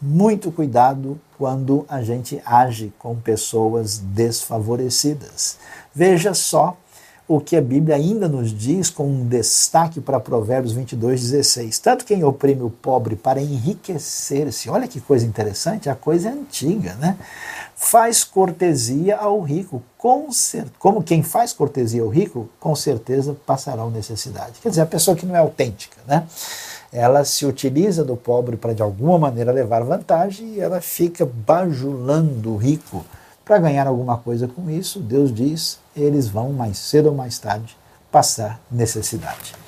muito 0.00 0.52
cuidado 0.52 1.18
quando 1.36 1.84
a 1.88 2.02
gente 2.02 2.40
age 2.44 2.92
com 2.98 3.16
pessoas 3.16 3.98
desfavorecidas. 3.98 5.58
Veja 5.94 6.34
só 6.34 6.76
o 7.26 7.40
que 7.40 7.56
a 7.56 7.60
Bíblia 7.60 7.96
ainda 7.96 8.28
nos 8.28 8.52
diz 8.52 8.90
com 8.90 9.06
um 9.06 9.26
destaque 9.26 9.98
para 10.00 10.20
Provérbios 10.20 10.74
22, 10.74 11.22
16. 11.22 11.78
Tanto 11.78 12.04
quem 12.04 12.22
oprime 12.22 12.62
o 12.62 12.70
pobre 12.70 13.16
para 13.16 13.40
enriquecer-se, 13.40 14.68
olha 14.68 14.86
que 14.86 15.00
coisa 15.00 15.24
interessante, 15.24 15.88
a 15.88 15.94
coisa 15.94 16.28
é 16.28 16.32
antiga, 16.32 16.94
né? 16.96 17.16
Faz 17.76 18.22
cortesia 18.22 19.16
ao 19.16 19.40
rico, 19.40 19.82
com 19.98 20.30
cer 20.30 20.66
como 20.78 21.02
quem 21.02 21.22
faz 21.22 21.52
cortesia 21.52 22.02
ao 22.02 22.08
rico, 22.08 22.48
com 22.60 22.74
certeza 22.74 23.36
passará 23.46 23.84
necessidade. 23.86 24.60
Quer 24.62 24.68
dizer, 24.68 24.82
a 24.82 24.86
pessoa 24.86 25.16
que 25.16 25.26
não 25.26 25.34
é 25.34 25.38
autêntica, 25.38 25.96
né? 26.06 26.26
Ela 26.92 27.24
se 27.24 27.44
utiliza 27.44 28.04
do 28.04 28.16
pobre 28.16 28.56
para 28.56 28.74
de 28.74 28.82
alguma 28.82 29.18
maneira 29.18 29.50
levar 29.50 29.82
vantagem 29.82 30.54
e 30.54 30.60
ela 30.60 30.80
fica 30.80 31.26
bajulando 31.26 32.52
o 32.52 32.56
rico 32.56 33.04
para 33.44 33.58
ganhar 33.58 33.86
alguma 33.86 34.16
coisa 34.16 34.48
com 34.48 34.70
isso, 34.70 35.00
Deus 35.00 35.34
diz, 35.34 35.78
eles 35.94 36.28
vão 36.28 36.52
mais 36.52 36.78
cedo 36.78 37.10
ou 37.10 37.14
mais 37.14 37.38
tarde 37.38 37.76
passar 38.10 38.60
necessidade. 38.70 39.63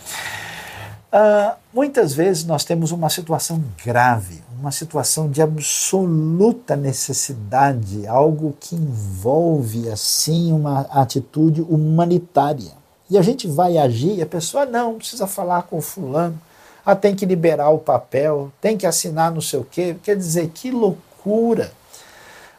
Uh, 1.16 1.56
muitas 1.72 2.12
vezes 2.12 2.44
nós 2.44 2.62
temos 2.62 2.92
uma 2.92 3.08
situação 3.08 3.64
grave, 3.82 4.42
uma 4.60 4.70
situação 4.70 5.30
de 5.30 5.40
absoluta 5.40 6.76
necessidade, 6.76 8.06
algo 8.06 8.54
que 8.60 8.76
envolve 8.76 9.88
assim 9.88 10.52
uma 10.52 10.82
atitude 10.90 11.62
humanitária. 11.62 12.72
E 13.08 13.16
a 13.16 13.22
gente 13.22 13.48
vai 13.48 13.78
agir 13.78 14.18
e 14.18 14.20
a 14.20 14.26
pessoa 14.26 14.66
não 14.66 14.96
precisa 14.96 15.26
falar 15.26 15.62
com 15.62 15.80
fulano. 15.80 16.38
Ah, 16.84 16.94
tem 16.94 17.14
que 17.14 17.24
liberar 17.24 17.70
o 17.70 17.78
papel, 17.78 18.52
tem 18.60 18.76
que 18.76 18.84
assinar 18.86 19.32
não 19.32 19.40
sei 19.40 19.58
o 19.58 19.64
quê. 19.64 19.96
Quer 20.02 20.18
dizer, 20.18 20.50
que 20.50 20.70
loucura! 20.70 21.72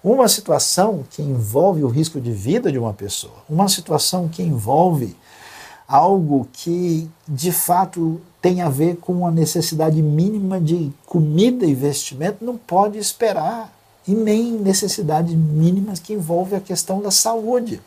Uma 0.03 0.27
situação 0.27 1.05
que 1.11 1.21
envolve 1.21 1.83
o 1.83 1.87
risco 1.87 2.19
de 2.19 2.31
vida 2.31 2.71
de 2.71 2.79
uma 2.79 2.93
pessoa, 2.93 3.35
uma 3.47 3.69
situação 3.69 4.27
que 4.27 4.41
envolve 4.41 5.15
algo 5.87 6.47
que 6.51 7.09
de 7.27 7.51
fato 7.51 8.19
tem 8.41 8.61
a 8.61 8.69
ver 8.69 8.97
com 8.97 9.25
a 9.25 9.31
necessidade 9.31 10.01
mínima 10.01 10.59
de 10.59 10.91
comida 11.05 11.65
e 11.65 11.73
vestimento, 11.73 12.45
não 12.45 12.57
pode 12.57 12.97
esperar. 12.97 13.73
E 14.07 14.11
nem 14.11 14.53
necessidades 14.53 15.33
mínimas 15.33 15.99
que 15.99 16.13
envolvem 16.13 16.57
a 16.57 16.61
questão 16.61 17.01
da 17.01 17.11
saúde. 17.11 17.81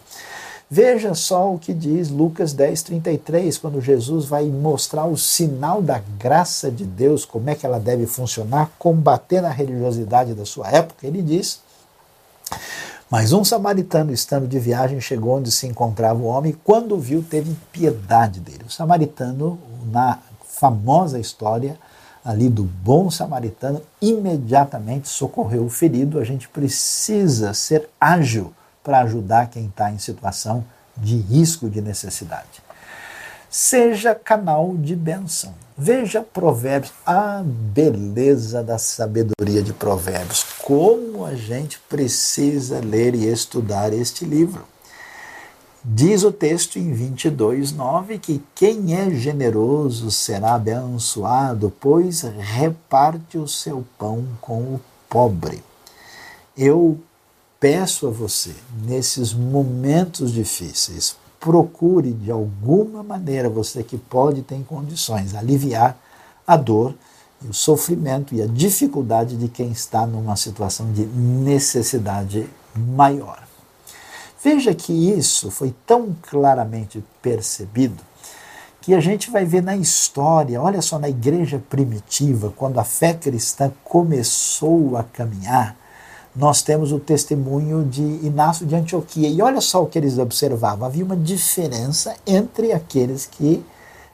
Veja 0.72 1.14
só 1.14 1.52
o 1.52 1.58
que 1.58 1.74
diz 1.74 2.10
Lucas 2.10 2.52
10, 2.52 2.82
33, 2.84 3.58
quando 3.58 3.80
Jesus 3.80 4.26
vai 4.26 4.44
mostrar 4.44 5.04
o 5.04 5.16
sinal 5.16 5.82
da 5.82 6.00
graça 6.16 6.70
de 6.70 6.84
Deus, 6.84 7.24
como 7.24 7.50
é 7.50 7.56
que 7.56 7.66
ela 7.66 7.80
deve 7.80 8.06
funcionar, 8.06 8.70
combatendo 8.78 9.48
a 9.48 9.50
religiosidade 9.50 10.32
da 10.32 10.44
sua 10.44 10.68
época. 10.68 11.04
Ele 11.04 11.22
diz: 11.22 11.60
Mas 13.10 13.32
um 13.32 13.42
samaritano, 13.42 14.12
estando 14.12 14.46
de 14.46 14.60
viagem, 14.60 15.00
chegou 15.00 15.38
onde 15.38 15.50
se 15.50 15.66
encontrava 15.66 16.20
o 16.20 16.26
homem, 16.26 16.52
e 16.52 16.56
quando 16.62 16.96
viu, 16.96 17.24
teve 17.28 17.56
piedade 17.72 18.38
dele. 18.38 18.64
O 18.68 18.70
samaritano, 18.70 19.58
na 19.90 20.20
famosa 20.60 21.18
história 21.18 21.78
ali 22.22 22.50
do 22.50 22.64
bom 22.64 23.10
samaritano, 23.10 23.80
imediatamente 24.00 25.08
socorreu 25.08 25.64
o 25.64 25.70
ferido. 25.70 26.18
A 26.18 26.24
gente 26.24 26.46
precisa 26.50 27.54
ser 27.54 27.88
ágil 27.98 28.52
para 28.84 29.00
ajudar 29.00 29.48
quem 29.48 29.66
está 29.66 29.90
em 29.90 29.98
situação 29.98 30.62
de 30.94 31.16
risco 31.16 31.70
de 31.70 31.80
necessidade. 31.80 32.62
Seja 33.48 34.14
canal 34.14 34.76
de 34.76 34.94
bênção. 34.94 35.54
Veja 35.76 36.20
Provérbios, 36.20 36.92
a 37.06 37.42
beleza 37.42 38.62
da 38.62 38.76
sabedoria 38.76 39.62
de 39.62 39.72
Provérbios. 39.72 40.44
Como 40.62 41.24
a 41.24 41.34
gente 41.34 41.78
precisa 41.88 42.80
ler 42.80 43.14
e 43.14 43.26
estudar 43.26 43.94
este 43.94 44.26
livro. 44.26 44.69
Diz 45.82 46.24
o 46.24 46.30
texto 46.30 46.78
em 46.78 46.92
22, 46.92 47.72
9 47.72 48.18
que 48.18 48.42
quem 48.54 48.94
é 48.94 49.10
generoso 49.12 50.10
será 50.10 50.54
abençoado, 50.54 51.72
pois 51.80 52.20
reparte 52.20 53.38
o 53.38 53.48
seu 53.48 53.82
pão 53.98 54.26
com 54.42 54.60
o 54.60 54.80
pobre. 55.08 55.62
Eu 56.54 56.98
peço 57.58 58.06
a 58.06 58.10
você, 58.10 58.54
nesses 58.84 59.32
momentos 59.32 60.32
difíceis, 60.32 61.16
procure 61.40 62.12
de 62.12 62.30
alguma 62.30 63.02
maneira, 63.02 63.48
você 63.48 63.82
que 63.82 63.96
pode 63.96 64.42
ter 64.42 64.62
condições, 64.64 65.34
aliviar 65.34 65.98
a 66.46 66.58
dor 66.58 66.94
o 67.48 67.54
sofrimento 67.54 68.34
e 68.34 68.42
a 68.42 68.46
dificuldade 68.46 69.34
de 69.34 69.48
quem 69.48 69.70
está 69.70 70.06
numa 70.06 70.36
situação 70.36 70.92
de 70.92 71.06
necessidade 71.06 72.46
maior. 72.76 73.49
Veja 74.42 74.74
que 74.74 74.92
isso 74.92 75.50
foi 75.50 75.74
tão 75.86 76.16
claramente 76.22 77.04
percebido 77.20 78.02
que 78.80 78.94
a 78.94 79.00
gente 79.00 79.30
vai 79.30 79.44
ver 79.44 79.62
na 79.62 79.76
história, 79.76 80.60
olha 80.60 80.80
só, 80.80 80.98
na 80.98 81.08
igreja 81.08 81.62
primitiva, 81.68 82.52
quando 82.56 82.80
a 82.80 82.84
fé 82.84 83.12
cristã 83.12 83.70
começou 83.84 84.96
a 84.96 85.02
caminhar, 85.02 85.76
nós 86.34 86.62
temos 86.62 86.90
o 86.90 86.98
testemunho 86.98 87.84
de 87.84 88.00
Inácio 88.00 88.64
de 88.64 88.74
Antioquia. 88.74 89.28
E 89.28 89.42
olha 89.42 89.60
só 89.60 89.82
o 89.82 89.86
que 89.86 89.98
eles 89.98 90.16
observavam: 90.16 90.86
havia 90.86 91.04
uma 91.04 91.16
diferença 91.16 92.14
entre 92.26 92.72
aqueles 92.72 93.26
que 93.26 93.62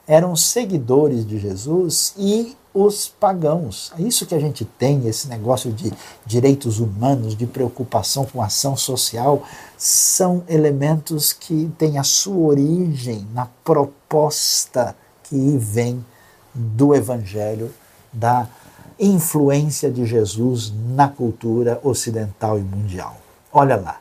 eram 0.07 0.35
seguidores 0.35 1.27
de 1.27 1.37
Jesus 1.37 2.13
e 2.17 2.55
os 2.73 3.07
pagãos. 3.07 3.91
É 3.97 4.01
isso 4.01 4.25
que 4.25 4.35
a 4.35 4.39
gente 4.39 4.63
tem, 4.63 5.07
esse 5.07 5.27
negócio 5.27 5.71
de 5.71 5.91
direitos 6.25 6.79
humanos, 6.79 7.35
de 7.35 7.47
preocupação 7.47 8.23
com 8.25 8.41
ação 8.41 8.77
social, 8.77 9.43
são 9.77 10.43
elementos 10.47 11.33
que 11.33 11.71
têm 11.77 11.97
a 11.97 12.03
sua 12.03 12.37
origem 12.37 13.27
na 13.33 13.47
proposta 13.63 14.95
que 15.23 15.57
vem 15.57 16.05
do 16.53 16.95
Evangelho, 16.95 17.73
da 18.13 18.47
influência 18.99 19.91
de 19.91 20.05
Jesus 20.05 20.73
na 20.89 21.07
cultura 21.07 21.79
ocidental 21.83 22.57
e 22.57 22.61
mundial. 22.61 23.17
Olha 23.51 23.75
lá, 23.75 23.99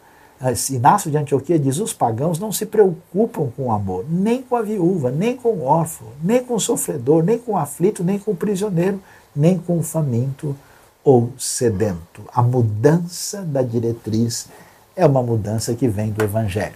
Inácio 0.71 1.11
de 1.11 1.17
Antioquia 1.17 1.59
diz: 1.59 1.79
os 1.79 1.93
pagãos 1.93 2.39
não 2.39 2.53
se 2.53 2.67
preocupam 2.67 3.49
com 3.57 3.65
o 3.65 3.73
amor, 3.73 4.05
nem 4.09 4.43
com 4.43 4.57
a 4.57 4.63
viúva, 4.63 5.11
nem 5.11 5.37
com 5.37 5.51
o 5.51 5.65
órfão, 5.65 6.09
nem 6.23 6.45
com 6.45 6.55
o 6.55 6.61
sofredor, 6.61 7.23
nem 7.23 7.39
com 7.39 7.53
o 7.53 7.57
aflito, 7.57 8.05
nem 8.05 8.19
com 8.19 8.33
o 8.33 8.37
prisioneiro, 8.37 9.01
nem 9.35 9.59
com 9.59 9.79
o 9.79 9.83
faminto 9.83 10.57
ou 11.03 11.33
sedento. 11.39 12.23
A 12.35 12.43
mudança 12.43 13.43
da 13.43 13.63
diretriz 13.63 14.49
é 14.95 15.07
uma 15.07 15.23
mudança 15.23 15.75
que 15.75 15.87
vem 15.87 16.11
do 16.11 16.25
Evangelho. 16.25 16.75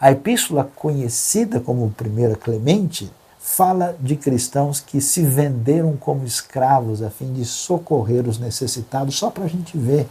A 0.00 0.10
epístola 0.10 0.70
conhecida 0.76 1.60
como 1.60 1.84
1 1.84 2.34
Clemente 2.34 3.10
fala 3.38 3.96
de 3.98 4.16
cristãos 4.16 4.80
que 4.80 5.00
se 5.00 5.22
venderam 5.22 5.96
como 5.96 6.24
escravos 6.24 7.02
a 7.02 7.10
fim 7.10 7.32
de 7.32 7.44
socorrer 7.44 8.28
os 8.28 8.38
necessitados, 8.38 9.16
só 9.16 9.30
para 9.30 9.44
a 9.44 9.48
gente 9.48 9.78
ver 9.78 10.06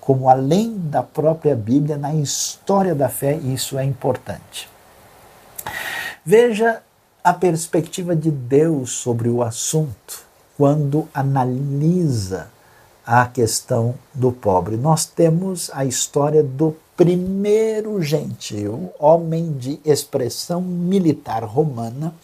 como 0.00 0.28
além 0.28 0.78
da 0.78 1.02
própria 1.02 1.54
Bíblia, 1.54 1.96
na 1.96 2.14
história 2.14 2.94
da 2.94 3.08
fé, 3.08 3.36
isso 3.36 3.78
é 3.78 3.84
importante. 3.84 4.68
Veja 6.24 6.82
a 7.22 7.34
perspectiva 7.34 8.16
de 8.16 8.30
Deus 8.30 8.92
sobre 8.92 9.28
o 9.28 9.42
assunto 9.42 10.24
quando 10.56 11.08
analisa 11.12 12.48
a 13.06 13.26
questão 13.26 13.94
do 14.14 14.32
pobre. 14.32 14.76
Nós 14.76 15.04
temos 15.04 15.70
a 15.74 15.84
história 15.84 16.42
do 16.42 16.76
primeiro 16.96 18.02
gentil, 18.02 18.92
homem 18.98 19.52
de 19.52 19.80
expressão 19.84 20.60
militar 20.60 21.44
romana. 21.44 22.14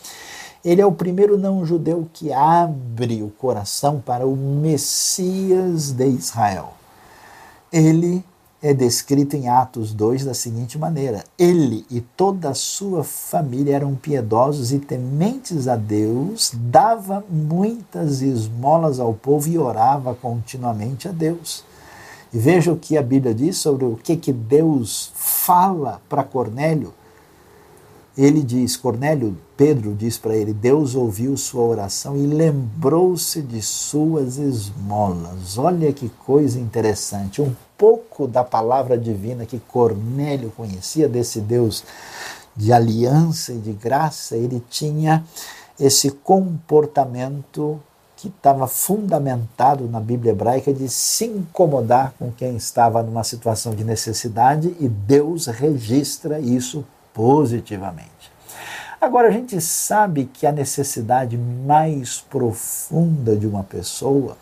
Ele 0.65 0.81
é 0.81 0.87
o 0.87 0.93
primeiro 0.93 1.39
não-judeu 1.39 2.09
que 2.12 2.33
abre 2.33 3.23
o 3.23 3.29
coração 3.29 4.01
para 4.01 4.27
o 4.27 4.37
Messias 4.37 5.93
de 5.93 6.07
Israel 6.07 6.76
ele 7.77 8.25
é 8.62 8.73
descrito 8.73 9.37
em 9.37 9.49
Atos 9.49 9.93
2 9.93 10.25
da 10.25 10.33
seguinte 10.33 10.79
maneira: 10.79 11.23
Ele 11.39 11.85
e 11.91 12.01
toda 12.01 12.49
a 12.49 12.55
sua 12.55 13.05
família 13.05 13.77
eram 13.77 13.95
piedosos 13.95 14.73
e 14.73 14.79
tementes 14.79 15.69
a 15.69 15.77
Deus, 15.77 16.53
dava 16.55 17.23
muitas 17.29 18.23
esmolas 18.23 18.99
ao 18.99 19.12
povo 19.12 19.49
e 19.51 19.59
orava 19.59 20.15
continuamente 20.15 21.07
a 21.07 21.12
Deus. 21.12 21.65
E 22.33 22.39
veja 22.39 22.73
o 22.73 22.79
que 22.79 22.97
a 22.97 23.03
Bíblia 23.03 23.35
diz 23.35 23.59
sobre 23.59 23.85
o 23.85 23.99
que, 24.03 24.17
que 24.17 24.33
Deus 24.33 25.12
fala 25.15 26.01
para 26.09 26.25
Cornélio 26.25 26.95
ele 28.16 28.42
diz, 28.42 28.76
Cornélio, 28.76 29.37
Pedro 29.57 29.94
diz 29.94 30.16
para 30.16 30.35
ele: 30.35 30.55
Deus 30.55 30.94
ouviu 30.94 31.37
sua 31.37 31.62
oração 31.62 32.16
e 32.16 32.26
lembrou-se 32.26 33.42
de 33.42 33.61
suas 33.61 34.38
esmolas. 34.38 35.59
Olha 35.59 35.92
que 35.92 36.09
coisa 36.09 36.59
interessante. 36.59 37.42
Um 37.42 37.55
pouco 37.76 38.26
da 38.26 38.42
palavra 38.42 38.96
divina 38.96 39.44
que 39.44 39.59
Cornélio 39.59 40.50
conhecia 40.57 41.09
desse 41.09 41.40
Deus 41.40 41.85
de 42.57 42.72
aliança 42.72 43.52
e 43.52 43.59
de 43.59 43.72
graça, 43.72 44.35
ele 44.35 44.62
tinha 44.70 45.22
esse 45.79 46.11
comportamento 46.11 47.79
que 48.16 48.29
estava 48.29 48.66
fundamentado 48.66 49.87
na 49.87 50.00
Bíblia 50.00 50.33
hebraica 50.33 50.72
de 50.72 50.88
se 50.88 51.26
incomodar 51.26 52.14
com 52.18 52.33
quem 52.33 52.57
estava 52.57 53.02
numa 53.02 53.22
situação 53.22 53.74
de 53.74 53.85
necessidade 53.85 54.74
e 54.81 54.88
Deus 54.88 55.46
registra 55.46 56.40
isso 56.40 56.83
positivamente. 57.16 58.31
Agora, 59.00 59.29
a 59.29 59.31
gente 59.31 59.59
sabe 59.59 60.26
que 60.26 60.46
a 60.46 60.52
necessidade 60.52 61.38
mais 61.38 62.20
profunda 62.20 63.35
de 63.35 63.46
uma 63.46 63.64
pessoa 63.64 64.37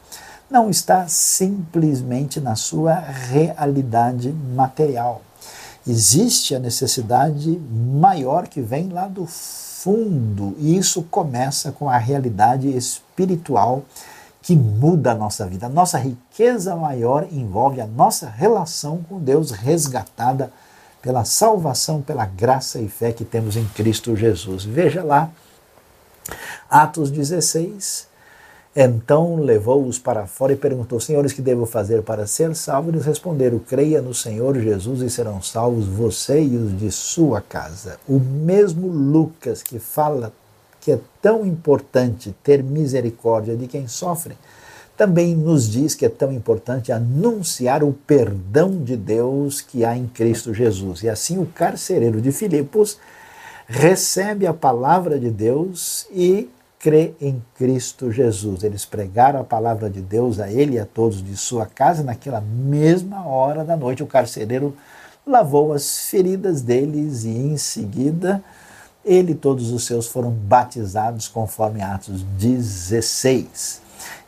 não 0.51 0.69
está 0.69 1.07
simplesmente 1.07 2.41
na 2.41 2.57
sua 2.57 2.95
realidade 2.95 4.31
material. 4.33 5.23
Existe 5.87 6.55
a 6.55 6.59
necessidade 6.59 7.57
maior 7.71 8.49
que 8.49 8.61
vem 8.61 8.89
lá 8.89 9.07
do 9.07 9.25
fundo, 9.27 10.57
e 10.59 10.77
isso 10.77 11.03
começa 11.05 11.71
com 11.71 11.89
a 11.89 11.99
realidade 11.99 12.69
espiritual 12.77 13.85
que 14.43 14.57
muda 14.57 15.13
a 15.13 15.15
nossa 15.15 15.47
vida. 15.47 15.67
A 15.67 15.71
nossa 15.71 15.99
riqueza 15.99 16.75
maior 16.75 17.27
envolve 17.31 17.81
a 17.81 17.87
nossa 17.87 18.29
relação 18.29 19.05
com 19.09 19.21
Deus 19.21 19.53
resgatada 19.53 20.51
pela 21.05 21.23
salvação, 21.23 22.01
pela 22.01 22.25
graça 22.25 22.81
e 22.81 22.89
fé 22.89 23.13
que 23.13 23.27
temos 23.27 23.59
em 23.59 23.67
Cristo 23.67 24.17
Jesus. 24.17 24.65
Veja 24.65 25.05
lá, 25.05 25.31
Atos 26.71 27.11
16. 27.11 28.09
Então 28.75 29.37
levou-os 29.37 29.99
para 29.99 30.27
fora 30.27 30.55
e 30.55 30.57
perguntou: 30.57 30.99
Senhores, 30.99 31.35
que 31.35 31.43
devo 31.43 31.67
fazer 31.67 32.03
para 32.03 32.27
ser 32.27 32.57
salvo? 32.57 32.89
Eles 32.89 33.05
responderam: 33.05 33.59
Creia 33.59 34.01
no 34.01 34.15
Senhor 34.15 34.59
Jesus 34.59 35.03
e 35.03 35.11
serão 35.11 35.43
salvos 35.43 35.87
você 35.87 36.43
e 36.43 36.57
os 36.57 36.77
de 36.77 36.91
sua 36.91 37.43
casa. 37.43 37.99
O 38.09 38.19
mesmo 38.19 38.89
Lucas 38.89 39.63
que 39.63 39.79
fala 39.79 40.33
que 40.81 40.91
é 40.91 40.99
tão 41.21 41.47
importante 41.47 42.35
ter 42.43 42.63
misericórdia 42.63 43.55
de 43.57 43.67
quem 43.67 43.87
sofre, 43.87 44.37
também 44.97 45.35
nos 45.35 45.71
diz 45.71 45.95
que 45.95 46.07
é 46.07 46.09
tão 46.09 46.33
importante 46.33 46.93
anunciar 46.93 47.83
o 47.83 47.93
perdão 47.93 48.83
de 48.83 48.97
Deus 48.97 49.61
que 49.61 49.85
há 49.85 49.97
em 49.97 50.07
Cristo 50.07 50.55
Jesus. 50.55 51.03
E 51.03 51.09
assim 51.09 51.39
o 51.39 51.47
carcereiro 51.47 52.21
de 52.21 52.31
Filipos 52.31 52.99
recebe 53.67 54.47
a 54.47 54.55
palavra 54.55 55.19
de 55.19 55.31
Deus 55.31 56.07
e 56.11 56.49
crê 56.79 57.15
em 57.21 57.43
Cristo 57.57 58.13
Jesus. 58.13 58.63
Eles 58.63 58.85
pregaram 58.85 59.41
a 59.41 59.45
palavra 59.45 59.89
de 59.89 60.01
Deus 60.01 60.39
a 60.39 60.51
ele 60.51 60.75
e 60.75 60.79
a 60.79 60.85
todos 60.87 61.25
de 61.25 61.37
sua 61.37 61.67
casa. 61.67 62.03
Naquela 62.03 62.41
mesma 62.41 63.27
hora 63.27 63.65
da 63.65 63.77
noite, 63.77 64.03
o 64.03 64.07
carcereiro 64.07 64.77
lavou 65.27 65.73
as 65.73 66.07
feridas 66.09 66.61
deles 66.61 67.25
e 67.25 67.31
em 67.31 67.57
seguida 67.57 68.45
ele 69.05 69.33
e 69.33 69.35
todos 69.35 69.71
os 69.71 69.85
seus 69.85 70.07
foram 70.07 70.31
batizados 70.31 71.29
conforme 71.29 71.83
Atos 71.83 72.23
16. 72.39 73.83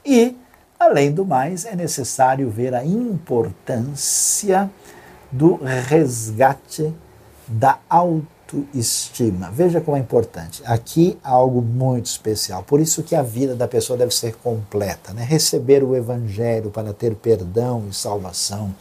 E, 0.05 0.37
além 0.79 1.13
do 1.13 1.25
mais, 1.25 1.65
é 1.65 1.75
necessário 1.75 2.49
ver 2.51 2.75
a 2.75 2.85
importância 2.85 4.71
do 5.31 5.57
resgate 5.89 6.93
da 7.49 7.79
autoestima. 7.89 9.51
Veja 9.51 9.81
como 9.81 9.97
é 9.97 10.01
importante. 10.01 10.63
Aqui 10.65 11.19
há 11.23 11.31
algo 11.31 11.61
muito 11.61 12.07
especial. 12.07 12.63
Por 12.63 12.81
isso 12.81 13.03
que 13.03 13.15
a 13.15 13.23
vida 13.23 13.55
da 13.55 13.69
pessoa 13.69 13.97
deve 13.97 14.15
ser 14.15 14.37
completa, 14.37 15.13
né? 15.13 15.25
Receber 15.25 15.83
o 15.83 15.95
evangelho 15.95 16.71
para 16.71 16.93
ter 16.93 17.15
perdão 17.15 17.85
e 17.91 17.95
salvação, 17.95 18.75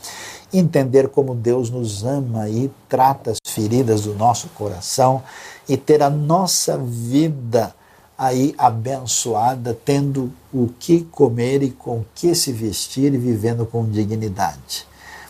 entender 0.54 1.10
como 1.10 1.36
Deus 1.36 1.70
nos 1.70 2.04
ama 2.04 2.50
e 2.50 2.72
trata 2.88 3.32
as 3.32 3.38
feridas 3.46 4.02
do 4.02 4.14
nosso 4.14 4.50
coração 4.50 5.24
e 5.68 5.78
ter 5.78 6.02
a 6.02 6.10
nossa 6.10 6.78
vida 6.78 7.74
aí 8.18 8.56
abençoada, 8.58 9.78
tendo 9.86 10.32
o 10.54 10.70
que 10.80 11.04
comer 11.06 11.62
e 11.64 11.72
com 11.72 12.04
que 12.16 12.34
se 12.34 12.52
vestir 12.52 13.14
e 13.14 13.18
vivendo 13.18 13.66
com 13.66 13.90
dignidade. 13.90 14.88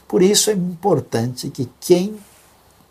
Por 0.08 0.21
isso 0.21 0.50
é 0.50 0.54
importante 0.54 1.50
que 1.50 1.69
quem 1.80 2.15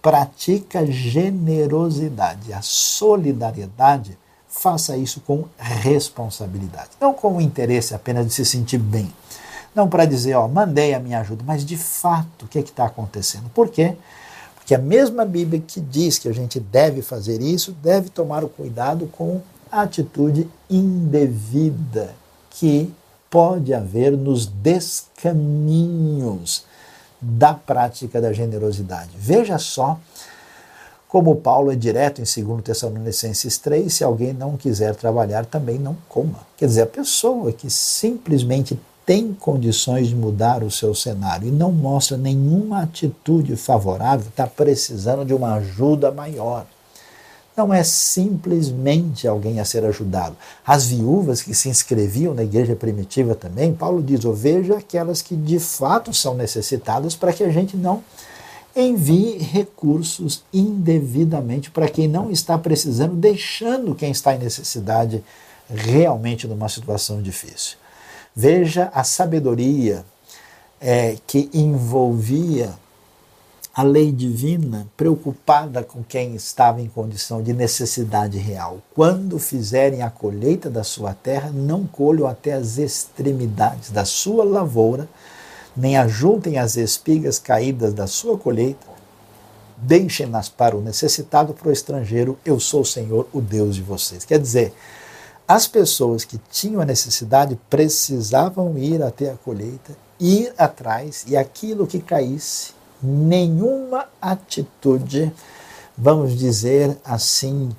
pratica 0.03 0.85
generosidade, 0.85 2.53
a 2.53 2.61
solidariedade, 2.61 4.19
faça 4.49 4.97
isso 4.97 5.21
com 5.21 5.45
responsabilidade. 5.59 6.91
Não 7.01 7.15
com 7.15 7.37
o 7.37 7.41
interesse 7.41 7.95
apenas 7.95 8.27
de 8.27 8.35
se 8.35 8.45
sentir 8.45 8.79
bem. 8.79 9.13
Não 9.75 9.89
para 9.89 10.05
dizer, 10.05 10.35
ó, 10.35 10.47
mandei 10.47 10.95
a 10.95 11.01
minha 11.01 11.21
ajuda, 11.21 11.43
mas 11.45 11.65
de 11.65 11.77
fato, 11.77 12.45
o 12.45 12.49
que 12.49 12.59
é 12.59 12.63
está 12.63 12.85
acontecendo? 12.85 13.49
Por 13.51 13.69
quê? 13.69 13.97
Porque 14.55 14.75
a 14.75 14.79
mesma 14.79 15.25
Bíblia 15.25 15.63
que 15.67 15.81
diz 15.81 16.19
que 16.19 16.29
a 16.29 16.33
gente 16.33 16.61
deve 16.61 17.03
fazer 17.03 17.41
isso, 17.43 17.73
deve 17.83 18.09
tomar 18.09 18.45
o 18.45 18.49
cuidado 18.49 19.07
com 19.09 19.43
atitude 19.83 20.49
indevida 20.69 22.13
que 22.51 22.93
pode 23.31 23.73
haver 23.75 24.13
nos 24.13 24.47
descaminhos 24.47 26.65
da 27.21 27.55
prática 27.55 28.21
da 28.21 28.33
generosidade. 28.33 29.11
Veja 29.17 29.59
só 29.59 29.99
como 31.09 31.37
Paulo 31.37 31.71
é 31.71 31.77
direto 31.77 32.21
em 32.21 32.45
2 32.45 32.65
Tessalonicenses 32.65 33.57
3, 33.59 33.93
se 33.93 34.03
alguém 34.03 34.33
não 34.33 34.57
quiser 34.57 34.97
trabalhar, 34.97 35.47
também 35.47 35.79
não 35.79 35.97
coma. 36.09 36.41
Quer 36.57 36.67
dizer, 36.67 36.83
a 36.83 36.87
pessoa 36.87 37.53
que 37.53 37.71
simplesmente 37.71 38.77
tem 39.07 39.33
condições 39.33 40.09
de 40.09 40.17
mudar 40.17 40.65
o 40.65 40.73
seu 40.73 40.93
cenário 40.93 41.47
e 41.47 41.53
não 41.53 41.71
mostra 41.71 42.17
nenhuma 42.17 42.83
atitude 42.83 43.55
favorável, 43.55 44.27
está 44.29 44.47
precisando 44.47 45.25
de 45.25 45.33
uma 45.33 45.55
ajuda 45.55 46.11
maior 46.11 46.67
não 47.57 47.73
é 47.73 47.85
simplesmente 47.85 49.29
alguém 49.29 49.61
a 49.61 49.65
ser 49.65 49.85
ajudado. 49.85 50.37
As 50.67 50.87
viúvas 50.87 51.43
que 51.43 51.55
se 51.55 51.69
inscreviam 51.69 52.35
na 52.35 52.43
igreja 52.43 52.75
primitiva 52.75 53.35
também, 53.35 53.73
Paulo 53.73 54.03
diz: 54.03 54.25
oh, 54.25 54.33
veja 54.33 54.77
aquelas 54.77 55.23
que 55.23 55.37
de 55.37 55.59
fato 55.59 56.13
são 56.13 56.35
necessitadas 56.35 57.15
para 57.15 57.33
que 57.33 57.45
a 57.45 57.51
gente 57.51 57.77
não 57.77 58.03
envie 58.77 59.39
recursos 59.39 60.43
indevidamente 60.53 61.71
para 61.71 61.89
quem 61.89 62.09
não 62.09 62.31
está 62.31 62.59
precisando, 62.59 63.15
deixando 63.15 63.95
quem 63.95 64.11
está 64.11 64.35
em 64.35 64.39
necessidade 64.39 65.23
realmente 65.69 66.49
numa 66.49 66.69
situação 66.69 67.23
difícil. 67.23 67.77
Veja 68.35 68.91
a 68.93 69.05
sabedoria 69.05 70.05
é, 70.81 71.17
que 71.25 71.49
envolvia 71.55 72.75
a 73.77 73.83
lei 73.83 74.13
divina, 74.13 74.87
preocupada 74.97 75.83
com 75.83 76.05
quem 76.05 76.37
estava 76.37 76.81
em 76.81 76.87
condição 76.87 77.43
de 77.43 77.53
necessidade 77.53 78.39
real. 78.39 78.79
Quando 78.95 79.37
fizerem 79.37 80.01
a 80.01 80.09
colheita 80.09 80.71
da 80.71 80.85
sua 80.85 81.13
terra, 81.13 81.51
não 81.51 81.85
colham 81.85 82.29
até 82.29 82.53
as 82.53 82.79
extremidades 82.79 83.91
da 83.91 84.05
sua 84.05 84.45
lavoura, 84.45 85.09
nem 85.77 85.97
ajuntem 85.97 86.57
as 86.57 86.77
espigas 86.77 87.41
caídas 87.41 87.93
da 87.93 88.07
sua 88.07 88.39
colheita, 88.39 88.87
deixem-nas 89.77 90.49
para 90.49 90.77
o 90.77 90.81
necessitado, 90.81 91.53
para 91.53 91.69
o 91.69 91.73
estrangeiro, 91.73 92.39
eu 92.45 92.61
sou 92.61 92.83
o 92.83 92.87
Senhor, 92.87 93.27
o 93.33 93.41
Deus 93.41 93.75
de 93.75 93.83
vocês. 93.83 94.25
Quer 94.25 94.39
dizer, 94.39 94.73
as 95.49 95.67
pessoas 95.67 96.25
que 96.25 96.39
tinham 96.49 96.81
a 96.81 96.87
necessidade 96.87 97.59
precisavam 97.69 98.79
ir 98.79 99.03
até 99.03 99.33
a 99.33 99.35
colheita, 99.35 99.97
ir 100.21 100.55
atrás, 100.57 101.25
e 101.27 101.37
aquilo 101.37 101.89
que 101.89 101.99
caísse, 101.99 102.73
nenhuma 103.05 104.07
atitude, 104.21 105.33
vamos 105.97 106.37
dizer 106.37 106.97
assim, 107.05 107.71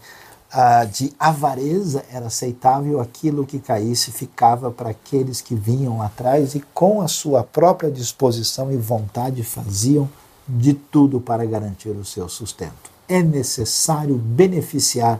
de 0.93 1.11
avareza 1.19 2.05
era 2.11 2.27
aceitável, 2.27 3.01
aquilo 3.01 3.45
que 3.45 3.59
caísse 3.59 4.11
ficava 4.11 4.71
para 4.71 4.91
aqueles 4.91 5.41
que 5.41 5.55
vinham 5.55 6.01
atrás 6.01 6.55
e, 6.55 6.63
com 6.73 7.01
a 7.01 7.07
sua 7.07 7.43
própria 7.43 7.91
disposição 7.91 8.71
e 8.71 8.77
vontade, 8.77 9.43
faziam 9.43 10.07
de 10.47 10.73
tudo 10.73 11.19
para 11.19 11.45
garantir 11.45 11.89
o 11.89 12.05
seu 12.05 12.29
sustento. 12.29 12.91
É 13.07 13.21
necessário 13.21 14.15
beneficiar 14.15 15.19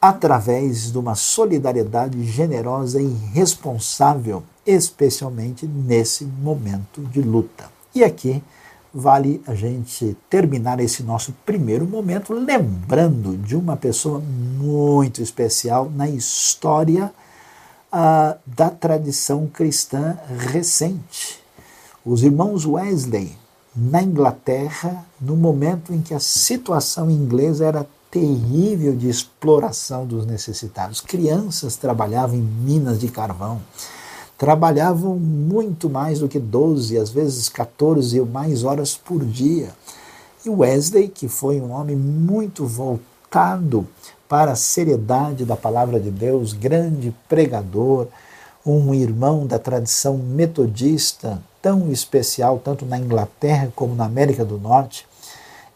através 0.00 0.90
de 0.90 0.98
uma 0.98 1.14
solidariedade 1.14 2.24
generosa 2.24 3.00
e 3.00 3.08
responsável, 3.32 4.42
especialmente 4.66 5.66
nesse 5.66 6.24
momento 6.24 7.02
de 7.02 7.22
luta. 7.22 7.70
E 7.94 8.02
aqui 8.02 8.42
vale 8.94 9.42
a 9.46 9.54
gente 9.54 10.16
terminar 10.30 10.78
esse 10.78 11.02
nosso 11.02 11.32
primeiro 11.44 11.84
momento 11.84 12.32
lembrando 12.32 13.36
de 13.36 13.56
uma 13.56 13.76
pessoa 13.76 14.20
muito 14.20 15.20
especial 15.20 15.90
na 15.92 16.08
história 16.08 17.12
da 18.46 18.70
tradição 18.70 19.46
cristã 19.46 20.16
recente. 20.50 21.42
Os 22.04 22.22
irmãos 22.22 22.64
Wesley, 22.64 23.36
na 23.74 24.02
Inglaterra, 24.02 25.04
no 25.20 25.36
momento 25.36 25.92
em 25.92 26.00
que 26.00 26.14
a 26.14 26.20
situação 26.20 27.10
inglesa 27.10 27.64
era 27.64 27.86
terrível 28.10 28.94
de 28.94 29.08
exploração 29.08 30.06
dos 30.06 30.24
necessitados. 30.24 31.00
Crianças 31.00 31.76
trabalhavam 31.76 32.36
em 32.36 32.42
minas 32.42 33.00
de 33.00 33.08
carvão 33.08 33.60
trabalhavam 34.44 35.16
muito 35.16 35.88
mais 35.88 36.18
do 36.18 36.28
que 36.28 36.38
12, 36.38 36.98
às 36.98 37.08
vezes 37.08 37.48
14 37.48 38.20
ou 38.20 38.26
mais 38.26 38.62
horas 38.62 38.94
por 38.94 39.24
dia. 39.24 39.70
E 40.44 40.50
Wesley, 40.50 41.08
que 41.08 41.28
foi 41.28 41.58
um 41.62 41.72
homem 41.72 41.96
muito 41.96 42.66
voltado 42.66 43.88
para 44.28 44.52
a 44.52 44.54
seriedade 44.54 45.46
da 45.46 45.56
palavra 45.56 45.98
de 45.98 46.10
Deus, 46.10 46.52
grande 46.52 47.14
pregador, 47.26 48.06
um 48.66 48.92
irmão 48.92 49.46
da 49.46 49.58
tradição 49.58 50.18
metodista 50.18 51.42
tão 51.62 51.90
especial, 51.90 52.60
tanto 52.62 52.84
na 52.84 52.98
Inglaterra 52.98 53.72
como 53.74 53.94
na 53.94 54.04
América 54.04 54.44
do 54.44 54.58
Norte, 54.58 55.06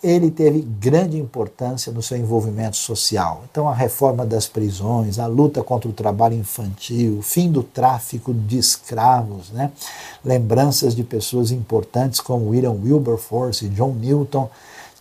ele 0.02 0.30
teve 0.30 0.60
grande 0.60 1.18
importância 1.18 1.92
no 1.92 2.00
seu 2.02 2.16
envolvimento 2.16 2.76
social. 2.76 3.42
Então, 3.50 3.68
a 3.68 3.74
reforma 3.74 4.24
das 4.24 4.46
prisões, 4.46 5.18
a 5.18 5.26
luta 5.26 5.62
contra 5.62 5.88
o 5.88 5.92
trabalho 5.92 6.36
infantil, 6.36 7.18
o 7.18 7.22
fim 7.22 7.50
do 7.50 7.62
tráfico 7.62 8.32
de 8.32 8.58
escravos, 8.58 9.50
né? 9.50 9.72
lembranças 10.24 10.94
de 10.94 11.02
pessoas 11.02 11.50
importantes 11.50 12.20
como 12.20 12.50
William 12.50 12.72
Wilberforce 12.72 13.66
e 13.66 13.68
John 13.70 13.94
Newton. 13.94 14.48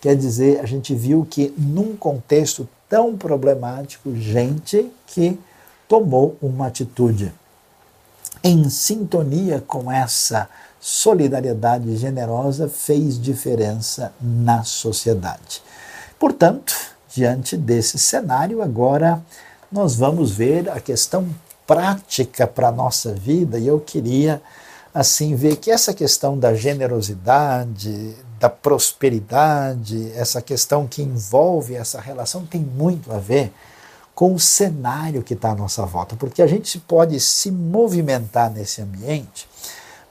Quer 0.02 0.16
dizer, 0.16 0.62
a 0.62 0.66
gente 0.66 0.96
viu 0.96 1.28
que 1.30 1.54
num 1.58 1.96
contexto 1.96 2.68
tão 2.90 3.16
problemático, 3.16 4.16
gente 4.16 4.92
que 5.06 5.40
tomou 5.88 6.36
uma 6.42 6.68
atitude 6.68 7.32
em 8.44 8.70
sintonia 8.70 9.64
com 9.66 9.92
essa 9.92 10.50
solidariedade 10.88 11.98
generosa 11.98 12.70
fez 12.70 13.20
diferença 13.22 14.14
na 14.22 14.64
sociedade. 14.64 15.62
Portanto, 16.18 16.74
diante 17.14 17.58
desse 17.58 18.00
cenário, 18.00 18.62
agora 18.62 19.22
nós 19.70 19.96
vamos 19.96 20.32
ver 20.32 20.70
a 20.70 20.80
questão 20.80 21.28
prática 21.68 22.48
para 22.48 22.70
a 22.70 22.72
nossa 22.72 23.14
vida 23.14 23.60
e 23.60 23.68
eu 23.68 23.82
queria 23.82 24.42
assim 24.94 25.36
ver 25.36 25.58
que 25.58 25.70
essa 25.70 25.94
questão 25.94 26.40
da 26.40 26.54
generosidade, 26.54 28.16
da 28.40 28.50
prosperidade, 28.50 30.10
essa 30.16 30.42
questão 30.42 30.88
que 30.88 31.02
envolve 31.02 31.76
essa 31.76 32.00
relação 32.00 32.46
tem 32.46 32.62
muito 32.62 33.12
a 33.12 33.18
ver 33.18 33.52
com 34.16 34.34
o 34.34 34.40
cenário 34.40 35.22
que 35.22 35.34
está 35.34 35.52
à 35.52 35.56
nossa 35.56 35.86
volta, 35.86 36.16
porque 36.16 36.42
a 36.42 36.48
gente 36.48 36.80
pode 36.80 37.20
se 37.20 37.52
movimentar 37.52 38.50
nesse 38.50 38.82
ambiente, 38.82 39.50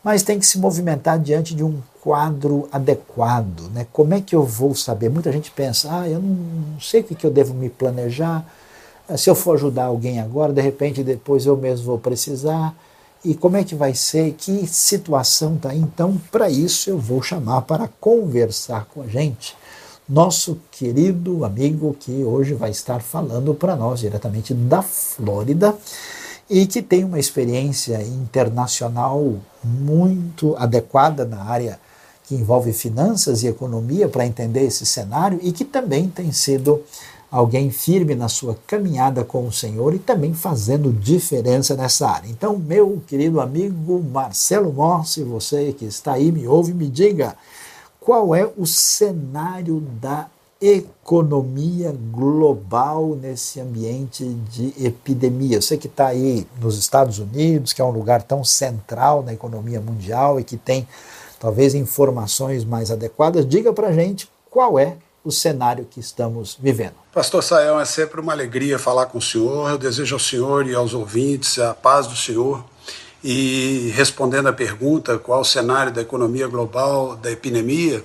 mas 0.07 0.23
tem 0.23 0.39
que 0.39 0.47
se 0.47 0.57
movimentar 0.57 1.19
diante 1.19 1.53
de 1.53 1.65
um 1.65 1.83
quadro 2.01 2.69
adequado. 2.71 3.69
Né? 3.75 3.89
Como 3.93 4.15
é 4.15 4.21
que 4.21 4.37
eu 4.37 4.45
vou 4.45 4.73
saber? 4.73 5.11
Muita 5.11 5.33
gente 5.33 5.51
pensa, 5.51 5.89
ah, 5.91 6.09
eu 6.09 6.21
não 6.21 6.81
sei 6.81 7.01
o 7.01 7.05
que 7.05 7.27
eu 7.27 7.31
devo 7.31 7.53
me 7.53 7.69
planejar, 7.69 8.47
se 9.17 9.29
eu 9.29 9.35
for 9.35 9.57
ajudar 9.57 9.87
alguém 9.87 10.21
agora, 10.21 10.53
de 10.53 10.61
repente 10.61 11.03
depois 11.03 11.45
eu 11.45 11.57
mesmo 11.57 11.87
vou 11.87 11.99
precisar. 11.99 12.73
E 13.25 13.35
como 13.35 13.57
é 13.57 13.65
que 13.65 13.75
vai 13.75 13.97
ser? 13.97 14.33
Que 14.35 14.65
situação 14.69 15.57
está? 15.57 15.75
Então, 15.75 16.17
para 16.31 16.49
isso, 16.49 16.89
eu 16.89 16.99
vou 16.99 17.21
chamar 17.21 17.63
para 17.63 17.89
conversar 18.01 18.85
com 18.85 19.03
a 19.03 19.09
gente 19.09 19.57
nosso 20.09 20.61
querido 20.71 21.45
amigo 21.45 21.97
que 21.99 22.23
hoje 22.23 22.55
vai 22.55 22.71
estar 22.71 23.03
falando 23.03 23.53
para 23.55 23.75
nós 23.75 23.99
diretamente 23.99 24.55
da 24.55 24.81
Flórida 24.81 25.77
e 26.49 26.67
que 26.67 26.81
tem 26.81 27.05
uma 27.05 27.19
experiência 27.19 28.01
internacional 28.03 29.35
muito 29.65 30.55
adequada 30.57 31.25
na 31.25 31.43
área 31.43 31.79
que 32.27 32.35
envolve 32.35 32.73
finanças 32.73 33.43
e 33.43 33.49
economia 33.49 34.09
para 34.09 34.27
entender 34.27 34.65
esse 34.65 34.85
cenário 34.85 35.39
e 35.43 35.53
que 35.53 35.65
também 35.65 36.09
tem 36.09 36.33
sido 36.33 36.83
alguém 37.31 37.71
firme 37.71 38.15
na 38.15 38.29
sua 38.29 38.57
caminhada 38.67 39.25
com 39.25 39.47
o 39.47 39.53
Senhor 39.53 39.95
e 39.95 39.99
também 39.99 40.33
fazendo 40.33 40.93
diferença 40.93 41.75
nessa 41.75 42.09
área. 42.09 42.29
Então, 42.29 42.57
meu 42.57 43.03
querido 43.07 43.41
amigo 43.41 44.03
Marcelo 44.13 44.73
Morse, 44.73 45.23
você 45.23 45.73
que 45.73 45.85
está 45.85 46.13
aí, 46.13 46.31
me 46.31 46.47
ouve, 46.47 46.73
me 46.73 46.89
diga 46.89 47.37
qual 48.01 48.35
é 48.35 48.49
o 48.57 48.65
cenário 48.67 49.81
da 50.01 50.29
economia 50.61 51.95
global 52.11 53.15
nesse 53.21 53.61
ambiente 53.61 54.25
de 54.51 54.73
epidemia. 54.83 55.61
Você 55.61 55.77
que 55.77 55.87
está 55.87 56.07
aí 56.07 56.47
nos 56.61 56.79
Estados 56.79 57.19
Unidos, 57.19 57.73
que 57.73 57.83
é 57.83 57.85
um 57.85 57.91
lugar 57.91 58.23
tão 58.23 58.43
central 58.43 59.23
na 59.23 59.35
economia 59.35 59.81
mundial 59.81 60.41
e 60.41 60.45
que 60.45 60.57
tem 60.57 60.89
talvez 61.39 61.75
informações 61.75 62.65
mais 62.65 62.91
adequadas, 62.91 63.47
diga 63.47 63.73
para 63.73 63.93
gente 63.93 64.31
qual 64.51 64.79
é 64.79 64.97
o 65.23 65.31
cenário 65.31 65.85
que 65.85 66.01
estamos 66.01 66.57
vivendo. 66.59 66.95
Pastor 67.13 67.43
Sayão, 67.43 67.81
é 67.81 67.85
sempre 67.85 68.21
uma 68.21 68.33
alegria 68.33 68.79
falar 68.79 69.07
com 69.07 69.19
o 69.19 69.23
senhor. 69.23 69.69
Eu 69.69 69.77
desejo 69.77 70.15
ao 70.15 70.21
senhor 70.21 70.67
e 70.67 70.75
aos 70.75 70.95
ouvintes 70.95 71.59
a 71.59 71.75
paz 71.75 72.07
do 72.07 72.17
senhor 72.17 72.65
e 73.29 73.91
respondendo 73.93 74.47
à 74.47 74.53
pergunta 74.53 75.19
qual 75.19 75.41
o 75.41 75.45
cenário 75.45 75.91
da 75.91 76.01
economia 76.01 76.47
global 76.47 77.17
da 77.17 77.29
epidemia, 77.29 78.01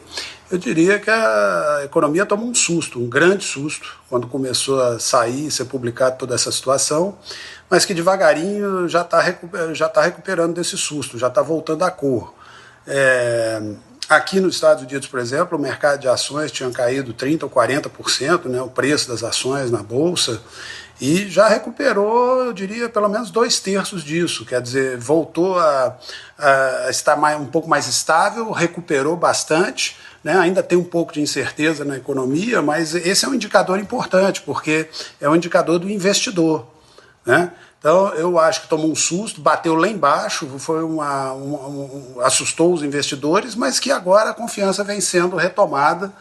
eu 0.49 0.57
diria 0.57 0.97
que 0.97 1.11
a 1.11 1.81
economia 1.85 2.25
tomou 2.25 2.49
um 2.49 2.55
susto, 2.55 2.97
um 2.99 3.07
grande 3.07 3.43
susto, 3.43 3.99
quando 4.09 4.25
começou 4.25 4.81
a 4.81 4.97
sair, 4.97 5.51
ser 5.51 5.65
publicada 5.65 6.15
toda 6.15 6.33
essa 6.33 6.51
situação, 6.51 7.15
mas 7.69 7.85
que 7.85 7.93
devagarinho 7.93 8.89
já 8.89 9.01
está 9.01 9.23
já 9.73 9.87
tá 9.87 10.01
recuperando 10.01 10.55
desse 10.55 10.75
susto, 10.75 11.19
já 11.19 11.27
está 11.27 11.43
voltando 11.43 11.83
à 11.83 11.91
cor. 11.91 12.33
É, 12.87 13.61
aqui 14.09 14.39
nos 14.39 14.55
Estados 14.55 14.83
Unidos, 14.83 15.07
por 15.07 15.19
exemplo, 15.19 15.55
o 15.55 15.61
mercado 15.61 15.99
de 15.99 16.07
ações 16.07 16.51
tinha 16.51 16.71
caído 16.71 17.13
30% 17.13 17.43
ou 17.43 17.49
40%, 17.49 18.45
né, 18.45 18.59
o 18.59 18.69
preço 18.69 19.07
das 19.07 19.23
ações 19.23 19.69
na 19.69 19.83
Bolsa, 19.83 20.41
e 21.01 21.27
já 21.27 21.47
recuperou, 21.47 22.45
eu 22.45 22.53
diria, 22.53 22.87
pelo 22.87 23.09
menos 23.09 23.31
dois 23.31 23.59
terços 23.59 24.03
disso. 24.03 24.45
Quer 24.45 24.61
dizer, 24.61 24.99
voltou 24.99 25.57
a, 25.57 25.97
a 26.37 26.89
estar 26.91 27.15
mais, 27.15 27.41
um 27.41 27.47
pouco 27.47 27.67
mais 27.67 27.87
estável, 27.87 28.51
recuperou 28.51 29.17
bastante. 29.17 29.97
Né? 30.23 30.37
Ainda 30.37 30.61
tem 30.61 30.77
um 30.77 30.83
pouco 30.83 31.11
de 31.11 31.19
incerteza 31.19 31.83
na 31.83 31.97
economia, 31.97 32.61
mas 32.61 32.93
esse 32.93 33.25
é 33.25 33.27
um 33.27 33.33
indicador 33.33 33.79
importante, 33.79 34.43
porque 34.43 34.87
é 35.19 35.27
um 35.27 35.35
indicador 35.35 35.79
do 35.79 35.89
investidor. 35.89 36.67
Né? 37.25 37.51
Então, 37.79 38.09
eu 38.13 38.37
acho 38.37 38.61
que 38.61 38.67
tomou 38.67 38.91
um 38.91 38.95
susto, 38.95 39.41
bateu 39.41 39.73
lá 39.73 39.87
embaixo, 39.87 40.47
foi 40.59 40.83
uma, 40.83 41.33
um, 41.33 42.17
assustou 42.21 42.71
os 42.71 42.83
investidores, 42.83 43.55
mas 43.55 43.79
que 43.79 43.91
agora 43.91 44.29
a 44.29 44.35
confiança 44.35 44.83
vem 44.83 45.01
sendo 45.01 45.35
retomada 45.35 46.13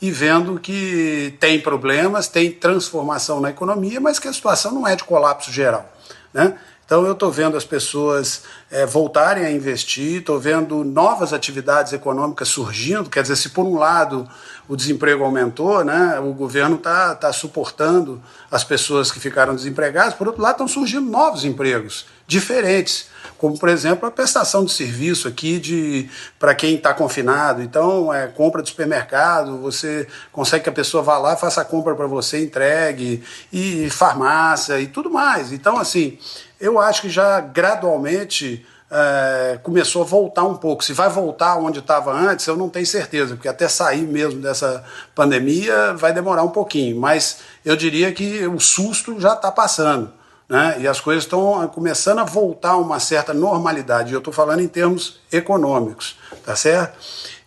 e 0.00 0.10
vendo 0.10 0.58
que 0.60 1.34
tem 1.40 1.60
problemas, 1.60 2.28
tem 2.28 2.50
transformação 2.50 3.40
na 3.40 3.50
economia, 3.50 4.00
mas 4.00 4.18
que 4.18 4.28
a 4.28 4.32
situação 4.32 4.72
não 4.72 4.86
é 4.86 4.94
de 4.94 5.04
colapso 5.04 5.50
geral. 5.50 5.90
Né? 6.32 6.56
Então 6.84 7.04
eu 7.04 7.14
estou 7.14 7.32
vendo 7.32 7.56
as 7.56 7.64
pessoas 7.64 8.44
é, 8.70 8.86
voltarem 8.86 9.44
a 9.44 9.50
investir, 9.50 10.20
estou 10.20 10.38
vendo 10.38 10.84
novas 10.84 11.32
atividades 11.32 11.92
econômicas 11.92 12.46
surgindo. 12.46 13.10
Quer 13.10 13.22
dizer, 13.22 13.34
se 13.36 13.48
por 13.48 13.64
um 13.64 13.76
lado 13.76 14.28
o 14.68 14.76
desemprego 14.76 15.24
aumentou, 15.24 15.84
né, 15.84 16.20
o 16.20 16.32
governo 16.32 16.76
está 16.76 17.14
tá 17.16 17.32
suportando 17.32 18.22
as 18.50 18.62
pessoas 18.62 19.10
que 19.10 19.18
ficaram 19.18 19.54
desempregadas, 19.56 20.14
por 20.14 20.28
outro 20.28 20.42
lado 20.42 20.52
estão 20.52 20.68
surgindo 20.68 21.10
novos 21.10 21.44
empregos 21.44 22.06
diferentes 22.26 23.08
como 23.38 23.58
por 23.58 23.68
exemplo 23.68 24.08
a 24.08 24.10
prestação 24.10 24.64
de 24.64 24.72
serviço 24.72 25.28
aqui 25.28 25.58
de 25.58 26.08
para 26.38 26.54
quem 26.54 26.76
está 26.76 26.94
confinado. 26.94 27.62
Então, 27.62 28.12
é 28.12 28.26
compra 28.26 28.62
de 28.62 28.70
supermercado, 28.70 29.58
você 29.58 30.06
consegue 30.32 30.64
que 30.64 30.70
a 30.70 30.72
pessoa 30.72 31.02
vá 31.02 31.18
lá, 31.18 31.36
faça 31.36 31.60
a 31.60 31.64
compra 31.64 31.94
para 31.94 32.06
você, 32.06 32.42
entregue, 32.42 33.22
e 33.52 33.88
farmácia 33.90 34.80
e 34.80 34.86
tudo 34.86 35.10
mais. 35.10 35.52
Então, 35.52 35.78
assim, 35.78 36.18
eu 36.60 36.78
acho 36.78 37.02
que 37.02 37.10
já 37.10 37.40
gradualmente 37.40 38.64
é, 38.90 39.58
começou 39.62 40.02
a 40.02 40.04
voltar 40.04 40.44
um 40.44 40.56
pouco. 40.56 40.84
Se 40.84 40.92
vai 40.92 41.08
voltar 41.08 41.56
onde 41.56 41.80
estava 41.80 42.12
antes, 42.12 42.46
eu 42.46 42.56
não 42.56 42.68
tenho 42.68 42.86
certeza, 42.86 43.34
porque 43.34 43.48
até 43.48 43.68
sair 43.68 44.06
mesmo 44.06 44.40
dessa 44.40 44.84
pandemia 45.14 45.92
vai 45.94 46.12
demorar 46.12 46.42
um 46.42 46.50
pouquinho. 46.50 46.98
Mas 46.98 47.38
eu 47.64 47.76
diria 47.76 48.12
que 48.12 48.46
o 48.46 48.58
susto 48.58 49.20
já 49.20 49.34
está 49.34 49.52
passando 49.52 50.12
né? 50.48 50.76
e 50.78 50.86
as 50.86 51.00
coisas 51.00 51.24
estão 51.24 51.66
começando 51.68 52.20
a 52.20 52.24
voltar 52.24 52.70
a 52.70 52.76
uma 52.76 53.00
certa 53.00 53.34
normalidade. 53.34 54.12
Eu 54.12 54.18
estou 54.18 54.32
falando 54.32 54.60
em 54.60 54.68
termos 54.68 55.20
econômicos, 55.32 56.18
tá 56.44 56.54
certo? 56.54 56.98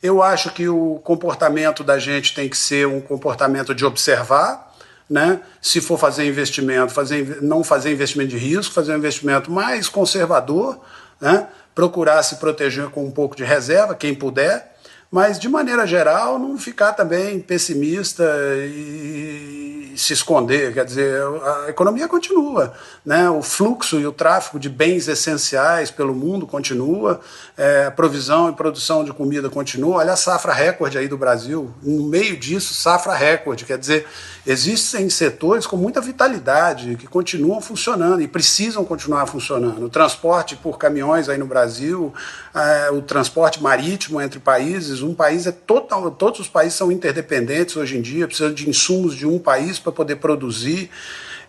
Eu 0.02 0.22
acho 0.22 0.52
que 0.52 0.68
o 0.68 1.00
comportamento 1.04 1.84
da 1.84 1.98
gente 2.00 2.34
tem 2.34 2.48
que 2.48 2.58
ser 2.58 2.88
um 2.88 3.02
comportamento 3.02 3.74
de 3.74 3.86
observar, 3.86 4.74
né? 5.10 5.42
Se 5.62 5.82
for 5.82 5.98
fazer 5.98 6.28
investimento, 6.28 6.94
fazer, 6.94 7.42
não 7.42 7.64
fazer 7.64 7.92
investimento 7.92 8.30
de 8.30 8.38
risco, 8.38 8.74
fazer 8.74 8.94
um 8.94 8.98
investimento 8.98 9.52
mais 9.52 9.90
conservador, 9.90 10.80
né? 11.20 11.48
Procurar 11.74 12.22
se 12.24 12.36
proteger 12.36 12.90
com 12.90 13.06
um 13.06 13.12
pouco 13.12 13.36
de 13.36 13.44
reserva, 13.44 13.96
quem 13.96 14.14
puder, 14.14 14.78
mas 15.12 15.40
de 15.40 15.50
maneira 15.50 15.88
geral 15.88 16.38
não 16.38 16.58
ficar 16.58 16.94
também 16.94 17.40
pessimista 17.40 18.24
e 18.58 19.94
se 20.00 20.14
esconder, 20.14 20.74
quer 20.74 20.86
dizer, 20.86 21.22
a 21.66 21.70
economia 21.70 22.08
continua, 22.08 22.74
né? 23.06 23.30
o 23.30 23.42
fluxo 23.42 24.00
e 24.00 24.08
o 24.08 24.14
tráfego 24.14 24.58
de 24.58 24.70
bens 24.70 25.08
essenciais 25.10 25.92
pelo 25.92 26.16
mundo 26.16 26.48
continua, 26.48 27.20
é, 27.58 27.86
a 27.86 27.92
provisão 27.92 28.50
e 28.50 28.54
produção 28.54 29.04
de 29.04 29.12
comida 29.12 29.50
continua, 29.50 29.98
olha 29.98 30.14
a 30.14 30.18
safra 30.18 30.54
recorde 30.54 30.98
aí 30.98 31.08
do 31.08 31.18
Brasil, 31.18 31.74
no 31.84 32.04
meio 32.04 32.38
disso, 32.38 32.74
safra 32.74 33.14
recorde, 33.14 33.66
quer 33.66 33.78
dizer, 33.78 34.08
existem 34.46 35.10
setores 35.10 35.66
com 35.66 35.76
muita 35.76 36.02
vitalidade, 36.02 36.96
que 36.96 37.08
continuam 37.08 37.62
funcionando 37.62 38.22
e 38.22 38.28
precisam 38.28 38.84
continuar 38.86 39.26
funcionando, 39.26 39.86
o 39.86 39.90
transporte 39.90 40.56
por 40.56 40.78
caminhões 40.78 41.30
aí 41.30 41.38
no 41.38 41.46
Brasil, 41.46 42.14
é, 42.54 42.90
o 42.92 43.02
transporte 43.02 43.62
marítimo 43.62 44.22
entre 44.22 44.40
países. 44.40 45.02
Um 45.02 45.14
país 45.14 45.46
é 45.46 45.52
total, 45.52 46.10
todos 46.12 46.40
os 46.40 46.48
países 46.48 46.78
são 46.78 46.92
interdependentes 46.92 47.76
hoje 47.76 47.98
em 47.98 48.02
dia, 48.02 48.28
precisam 48.28 48.54
de 48.54 48.70
insumos 48.70 49.16
de 49.16 49.26
um 49.26 49.40
país 49.40 49.80
para 49.80 49.92
poder 49.92 50.18
produzir. 50.18 50.90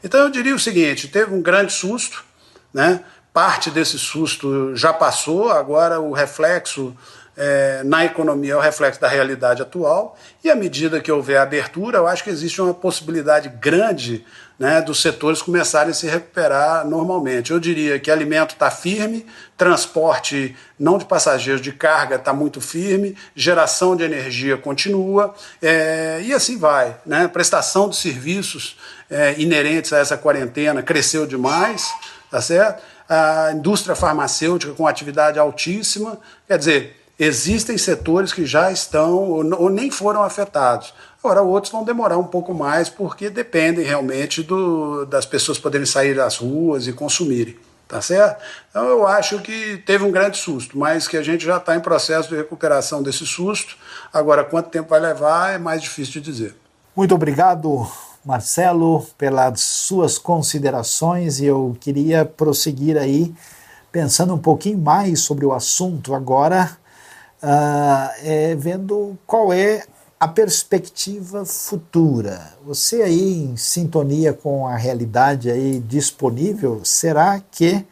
Então 0.02 0.20
eu 0.20 0.30
diria 0.30 0.54
o 0.54 0.58
seguinte: 0.58 1.08
teve 1.08 1.34
um 1.34 1.42
grande 1.42 1.72
susto, 1.72 2.24
né? 2.72 3.04
Parte 3.32 3.70
desse 3.70 3.96
susto 3.96 4.74
já 4.74 4.92
passou, 4.92 5.50
agora 5.50 6.00
o 6.00 6.12
reflexo 6.12 6.96
é, 7.42 7.80
na 7.84 8.04
economia 8.04 8.52
é 8.52 8.56
o 8.56 8.60
reflexo 8.60 9.00
da 9.00 9.08
realidade 9.08 9.62
atual, 9.62 10.14
e 10.44 10.50
à 10.50 10.54
medida 10.54 11.00
que 11.00 11.10
houver 11.10 11.38
abertura, 11.38 11.96
eu 11.96 12.06
acho 12.06 12.22
que 12.22 12.28
existe 12.28 12.60
uma 12.60 12.74
possibilidade 12.74 13.48
grande 13.48 14.26
né, 14.58 14.82
dos 14.82 15.00
setores 15.00 15.40
começarem 15.40 15.90
a 15.90 15.94
se 15.94 16.06
recuperar 16.06 16.86
normalmente. 16.86 17.50
Eu 17.50 17.58
diria 17.58 17.98
que 17.98 18.10
alimento 18.10 18.50
está 18.50 18.70
firme, 18.70 19.24
transporte 19.56 20.54
não 20.78 20.98
de 20.98 21.06
passageiros, 21.06 21.62
de 21.62 21.72
carga 21.72 22.16
está 22.16 22.34
muito 22.34 22.60
firme, 22.60 23.16
geração 23.34 23.96
de 23.96 24.04
energia 24.04 24.58
continua, 24.58 25.34
é, 25.62 26.20
e 26.22 26.34
assim 26.34 26.58
vai. 26.58 26.94
Né? 27.06 27.26
Prestação 27.26 27.88
de 27.88 27.96
serviços 27.96 28.76
é, 29.08 29.34
inerentes 29.40 29.94
a 29.94 29.98
essa 29.98 30.18
quarentena 30.18 30.82
cresceu 30.82 31.26
demais, 31.26 31.90
tá 32.30 32.42
certo? 32.42 32.82
A 33.08 33.52
indústria 33.54 33.96
farmacêutica 33.96 34.74
com 34.74 34.86
atividade 34.86 35.38
altíssima, 35.38 36.18
quer 36.46 36.58
dizer, 36.58 36.99
existem 37.20 37.76
setores 37.76 38.32
que 38.32 38.46
já 38.46 38.72
estão 38.72 39.14
ou 39.14 39.68
nem 39.68 39.90
foram 39.90 40.22
afetados. 40.22 40.94
Agora, 41.22 41.42
outros 41.42 41.70
vão 41.70 41.84
demorar 41.84 42.16
um 42.16 42.24
pouco 42.24 42.54
mais, 42.54 42.88
porque 42.88 43.28
dependem 43.28 43.84
realmente 43.84 44.42
do, 44.42 45.04
das 45.04 45.26
pessoas 45.26 45.58
poderem 45.58 45.86
sair 45.86 46.16
das 46.16 46.38
ruas 46.38 46.86
e 46.86 46.94
consumirem. 46.94 47.58
Tá 47.86 48.00
certo? 48.00 48.40
Então, 48.70 48.84
eu 48.86 49.06
acho 49.06 49.40
que 49.40 49.76
teve 49.84 50.04
um 50.04 50.12
grande 50.12 50.38
susto, 50.38 50.78
mas 50.78 51.08
que 51.08 51.16
a 51.16 51.22
gente 51.22 51.44
já 51.44 51.56
está 51.56 51.74
em 51.74 51.80
processo 51.80 52.28
de 52.28 52.36
recuperação 52.36 53.02
desse 53.02 53.26
susto. 53.26 53.76
Agora, 54.12 54.44
quanto 54.44 54.70
tempo 54.70 54.90
vai 54.90 55.00
levar 55.00 55.54
é 55.54 55.58
mais 55.58 55.82
difícil 55.82 56.14
de 56.14 56.20
dizer. 56.20 56.56
Muito 56.94 57.14
obrigado, 57.14 57.86
Marcelo, 58.24 59.04
pelas 59.18 59.60
suas 59.60 60.18
considerações 60.18 61.40
e 61.40 61.46
eu 61.46 61.76
queria 61.80 62.24
prosseguir 62.24 62.96
aí 62.96 63.34
pensando 63.90 64.34
um 64.34 64.38
pouquinho 64.38 64.78
mais 64.78 65.20
sobre 65.20 65.44
o 65.44 65.52
assunto 65.52 66.14
agora, 66.14 66.78
uh, 67.42 68.10
é, 68.22 68.54
vendo 68.54 69.18
qual 69.26 69.52
é 69.52 69.84
a 70.18 70.28
perspectiva 70.28 71.44
futura. 71.46 72.54
Você 72.66 73.02
aí 73.02 73.44
em 73.44 73.56
sintonia 73.56 74.34
com 74.34 74.66
a 74.66 74.76
realidade 74.76 75.50
aí 75.50 75.80
disponível, 75.80 76.82
será 76.84 77.40
que 77.40 77.84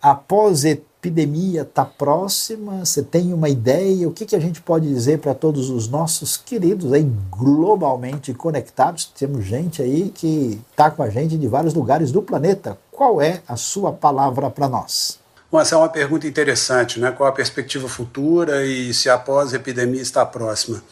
após 0.00 0.64
epidemia 0.64 1.62
está 1.62 1.84
próxima? 1.84 2.84
Você 2.84 3.02
tem 3.02 3.34
uma 3.34 3.50
ideia? 3.50 4.08
O 4.08 4.12
que, 4.12 4.24
que 4.24 4.34
a 4.34 4.40
gente 4.40 4.62
pode 4.62 4.88
dizer 4.88 5.18
para 5.18 5.34
todos 5.34 5.68
os 5.68 5.88
nossos 5.88 6.38
queridos 6.38 6.92
aí 6.92 7.06
globalmente 7.30 8.32
conectados? 8.32 9.04
Temos 9.04 9.44
gente 9.44 9.82
aí 9.82 10.10
que 10.10 10.58
está 10.70 10.90
com 10.90 11.02
a 11.02 11.10
gente 11.10 11.36
de 11.36 11.48
vários 11.48 11.74
lugares 11.74 12.10
do 12.10 12.22
planeta. 12.22 12.78
Qual 12.90 13.20
é 13.20 13.42
a 13.46 13.56
sua 13.56 13.92
palavra 13.92 14.48
para 14.48 14.68
nós? 14.68 15.21
Bom, 15.52 15.60
essa 15.60 15.74
é 15.74 15.78
uma 15.78 15.90
pergunta 15.90 16.26
interessante, 16.26 16.98
né? 16.98 17.10
Qual 17.10 17.28
a 17.28 17.32
perspectiva 17.32 17.86
futura 17.86 18.64
e 18.64 18.94
se 18.94 19.10
a 19.10 19.22
epidemia 19.52 20.00
está 20.00 20.24
próxima? 20.24 20.82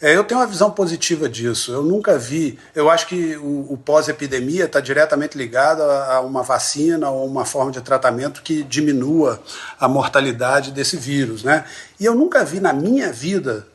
É, 0.00 0.16
eu 0.16 0.22
tenho 0.22 0.38
uma 0.38 0.46
visão 0.46 0.70
positiva 0.70 1.28
disso. 1.28 1.72
Eu 1.72 1.82
nunca 1.82 2.16
vi. 2.16 2.56
Eu 2.76 2.88
acho 2.88 3.08
que 3.08 3.36
o, 3.36 3.72
o 3.72 3.76
pós-epidemia 3.76 4.66
está 4.66 4.78
diretamente 4.78 5.36
ligado 5.36 5.82
a, 5.82 6.14
a, 6.14 6.20
uma 6.20 6.44
vacina 6.44 7.10
ou 7.10 7.26
uma 7.26 7.44
forma 7.44 7.72
de 7.72 7.80
tratamento 7.80 8.40
que 8.42 8.62
diminua 8.62 9.42
a 9.80 9.88
mortalidade 9.88 10.70
desse 10.70 10.96
vírus, 10.96 11.42
né? 11.42 11.64
E 11.98 12.04
eu 12.04 12.14
nunca 12.14 12.44
vi 12.44 12.60
na 12.60 12.72
minha 12.72 13.12
vida 13.12 13.66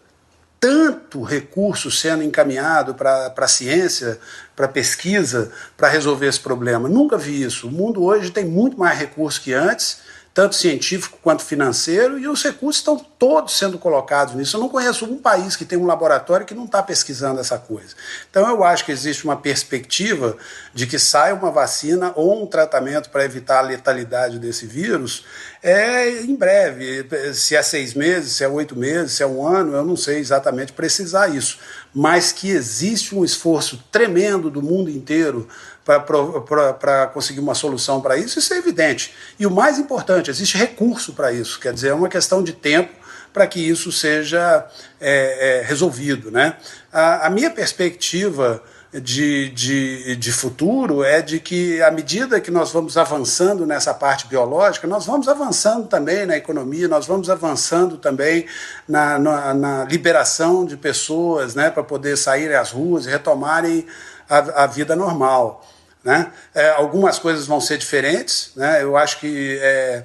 tanto 0.58 1.22
recurso 1.22 1.92
sendo 1.92 2.24
encaminhado 2.24 2.96
para 2.96 3.34
a 3.36 3.48
ciência, 3.50 4.18
para 4.56 4.70
pesquisa, 4.70 5.52
para 5.76 5.90
resolver 5.90 6.28
esse 6.28 6.40
problema. 6.40 6.88
Nunca 6.88 7.18
vi 7.18 7.44
isso. 7.44 7.68
O 7.68 7.72
mundo 7.72 8.06
hoje 8.06 8.32
tem 8.32 8.46
muito 8.46 8.80
mais 8.80 8.98
recurso 8.98 9.42
que 9.42 9.52
antes 9.52 10.08
tanto 10.40 10.56
científico 10.56 11.20
quanto 11.22 11.44
financeiro, 11.44 12.18
e 12.18 12.26
os 12.26 12.42
recursos 12.42 12.80
estão 12.80 12.98
todos 12.98 13.58
sendo 13.58 13.78
colocados 13.78 14.36
nisso. 14.36 14.56
Eu 14.56 14.62
não 14.62 14.70
conheço 14.70 15.04
um 15.04 15.18
país 15.18 15.58
que 15.58 15.66
tem 15.66 15.78
um 15.78 15.86
laboratório 15.86 16.46
que 16.46 16.56
não 16.56 16.64
está 16.64 16.82
pesquisando 16.82 17.42
essa 17.42 17.58
coisa. 17.58 17.94
Então 18.32 18.50
eu 18.50 18.64
acho 18.64 18.86
que 18.86 18.92
existe 18.94 19.26
uma 19.26 19.36
perspectiva 19.36 20.38
de 20.74 20.88
que 20.88 20.98
saia 20.98 21.36
uma 21.36 21.52
vacina 21.52 22.14
ou 22.16 22.42
um 22.42 22.48
tratamento 22.48 23.10
para 23.10 23.26
evitar 23.26 23.60
a 23.60 23.64
letalidade 23.64 24.40
desse 24.40 24.66
vírus 24.66 25.26
é 25.62 26.22
em 26.22 26.34
breve. 26.34 27.06
Se 27.34 27.58
é 27.58 27.62
seis 27.62 27.94
meses, 27.94 28.32
se 28.32 28.42
é 28.46 28.48
oito 28.48 28.78
meses, 28.78 29.12
se 29.12 29.24
é 29.24 29.28
um 29.28 29.46
ano, 29.46 29.76
eu 29.76 29.84
não 29.84 29.98
sei 29.98 30.20
exatamente 30.20 30.72
precisar 30.72 31.28
isso. 31.28 31.60
Mas 31.94 32.32
que 32.32 32.50
existe 32.50 33.14
um 33.14 33.26
esforço 33.26 33.84
tremendo 33.92 34.50
do 34.50 34.62
mundo 34.62 34.90
inteiro 34.90 35.50
para 35.98 37.08
conseguir 37.08 37.40
uma 37.40 37.56
solução 37.56 38.02
para 38.02 38.18
isso, 38.18 38.38
isso 38.38 38.54
é 38.54 38.58
evidente. 38.58 39.14
E 39.40 39.48
o 39.48 39.52
mais 39.52 39.80
importante, 39.80 40.30
existe 40.30 40.58
recurso 40.58 41.14
para 41.14 41.32
isso, 41.32 41.60
quer 41.60 41.74
dizer, 41.74 41.90
é 41.90 41.94
uma 41.94 42.10
questão 42.10 42.44
de 42.44 42.54
tempo 42.54 43.00
para 43.34 43.48
que 43.48 43.60
isso 43.60 43.92
seja 43.92 44.68
é, 45.00 45.62
é, 45.62 45.64
resolvido. 45.64 46.32
Né? 46.32 46.56
A, 46.92 47.28
a 47.28 47.30
minha 47.30 47.50
perspectiva 47.50 48.62
de, 48.92 49.50
de, 49.50 50.16
de 50.16 50.32
futuro 50.32 51.04
é 51.04 51.22
de 51.22 51.40
que, 51.40 51.82
à 51.82 51.92
medida 51.92 52.42
que 52.42 52.50
nós 52.50 52.72
vamos 52.72 52.98
avançando 52.98 53.66
nessa 53.66 53.94
parte 53.94 54.26
biológica, 54.26 54.88
nós 54.88 55.06
vamos 55.06 55.28
avançando 55.28 55.88
também 55.88 56.26
na 56.26 56.36
economia, 56.36 56.88
nós 56.88 57.06
vamos 57.06 57.30
avançando 57.30 57.98
também 57.98 58.48
na, 58.88 59.20
na, 59.20 59.54
na 59.54 59.84
liberação 59.86 60.66
de 60.66 60.76
pessoas 60.76 61.54
né, 61.54 61.70
para 61.70 61.84
poder 61.84 62.18
saírem 62.18 62.56
às 62.56 62.72
ruas 62.72 63.06
e 63.06 63.10
retomarem 63.10 63.86
a, 64.28 64.64
a 64.64 64.68
vida 64.68 64.96
normal. 64.96 65.64
Né? 66.04 66.32
É, 66.56 66.70
algumas 66.72 67.20
coisas 67.20 67.46
vão 67.46 67.60
ser 67.60 67.78
diferentes, 67.78 68.52
né? 68.56 68.82
eu 68.82 68.96
acho 68.96 69.20
que, 69.20 69.60
é, 69.62 70.04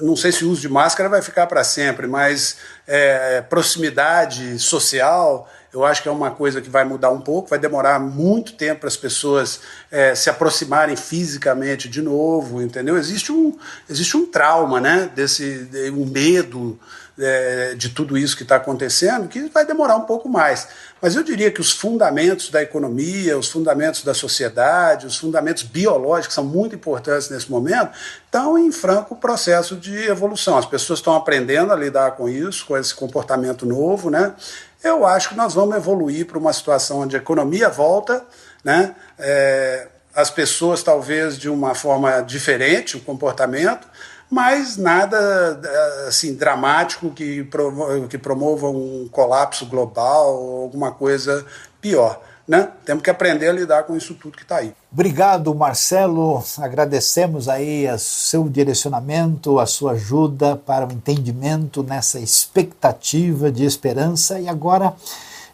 não 0.00 0.14
sei 0.14 0.30
se 0.30 0.44
o 0.44 0.50
uso 0.50 0.60
de 0.60 0.68
máscara 0.68 1.08
vai 1.08 1.20
ficar 1.22 1.48
para 1.48 1.64
sempre, 1.64 2.06
mas 2.06 2.56
é, 2.86 3.40
proximidade 3.42 4.60
social, 4.60 5.50
eu 5.74 5.84
acho 5.84 6.00
que 6.04 6.08
é 6.08 6.12
uma 6.12 6.30
coisa 6.30 6.60
que 6.60 6.70
vai 6.70 6.84
mudar 6.84 7.10
um 7.10 7.20
pouco, 7.20 7.48
vai 7.48 7.58
demorar 7.58 7.98
muito 7.98 8.52
tempo 8.52 8.82
para 8.82 8.88
as 8.88 8.96
pessoas 8.96 9.60
é, 9.90 10.14
se 10.14 10.30
aproximarem 10.30 10.94
fisicamente 10.94 11.88
de 11.88 12.00
novo, 12.00 12.62
entendeu? 12.62 12.96
Existe 12.96 13.32
um, 13.32 13.58
existe 13.90 14.16
um 14.16 14.24
trauma, 14.24 14.80
né? 14.80 15.10
Desse, 15.16 15.68
um 15.92 16.06
medo, 16.06 16.78
é, 17.18 17.74
de 17.74 17.90
tudo 17.90 18.18
isso 18.18 18.36
que 18.36 18.42
está 18.42 18.56
acontecendo, 18.56 19.28
que 19.28 19.48
vai 19.48 19.64
demorar 19.64 19.96
um 19.96 20.02
pouco 20.02 20.28
mais. 20.28 20.68
Mas 21.00 21.14
eu 21.14 21.22
diria 21.22 21.50
que 21.50 21.60
os 21.60 21.70
fundamentos 21.70 22.50
da 22.50 22.62
economia, 22.62 23.38
os 23.38 23.50
fundamentos 23.50 24.02
da 24.02 24.14
sociedade, 24.14 25.06
os 25.06 25.16
fundamentos 25.16 25.62
biológicos 25.62 26.34
são 26.34 26.44
muito 26.44 26.74
importantes 26.74 27.28
nesse 27.28 27.50
momento, 27.50 27.90
estão 28.24 28.58
em 28.58 28.72
franco 28.72 29.14
processo 29.14 29.76
de 29.76 29.96
evolução. 30.06 30.58
As 30.58 30.66
pessoas 30.66 30.98
estão 30.98 31.14
aprendendo 31.14 31.72
a 31.72 31.76
lidar 31.76 32.12
com 32.12 32.28
isso, 32.28 32.66
com 32.66 32.76
esse 32.76 32.94
comportamento 32.94 33.64
novo, 33.64 34.10
né? 34.10 34.32
Eu 34.82 35.06
acho 35.06 35.30
que 35.30 35.34
nós 35.34 35.54
vamos 35.54 35.76
evoluir 35.76 36.26
para 36.26 36.38
uma 36.38 36.52
situação 36.52 37.00
onde 37.00 37.16
a 37.16 37.18
economia 37.18 37.68
volta, 37.68 38.24
né? 38.62 38.94
É, 39.18 39.88
as 40.14 40.30
pessoas 40.30 40.82
talvez 40.82 41.36
de 41.36 41.48
uma 41.48 41.74
forma 41.74 42.20
diferente, 42.20 42.96
o 42.96 43.00
comportamento, 43.00 43.86
mas 44.34 44.76
nada 44.76 45.60
assim 46.08 46.34
dramático 46.34 47.10
que, 47.10 47.48
que 48.10 48.18
promova 48.18 48.68
um 48.68 49.08
colapso 49.08 49.64
global 49.64 50.34
ou 50.34 50.62
alguma 50.64 50.90
coisa 50.90 51.46
pior. 51.80 52.20
Né? 52.46 52.68
Temos 52.84 53.04
que 53.04 53.08
aprender 53.08 53.48
a 53.48 53.52
lidar 53.52 53.84
com 53.84 53.96
isso 53.96 54.12
tudo 54.14 54.36
que 54.36 54.42
está 54.42 54.56
aí. 54.56 54.74
Obrigado, 54.92 55.54
Marcelo. 55.54 56.42
Agradecemos 56.58 57.48
aí 57.48 57.88
o 57.88 57.96
seu 57.96 58.48
direcionamento, 58.48 59.60
a 59.60 59.66
sua 59.66 59.92
ajuda 59.92 60.56
para 60.56 60.84
o 60.84 60.92
entendimento 60.92 61.84
nessa 61.84 62.18
expectativa 62.18 63.52
de 63.52 63.64
esperança. 63.64 64.40
E 64.40 64.48
agora 64.48 64.94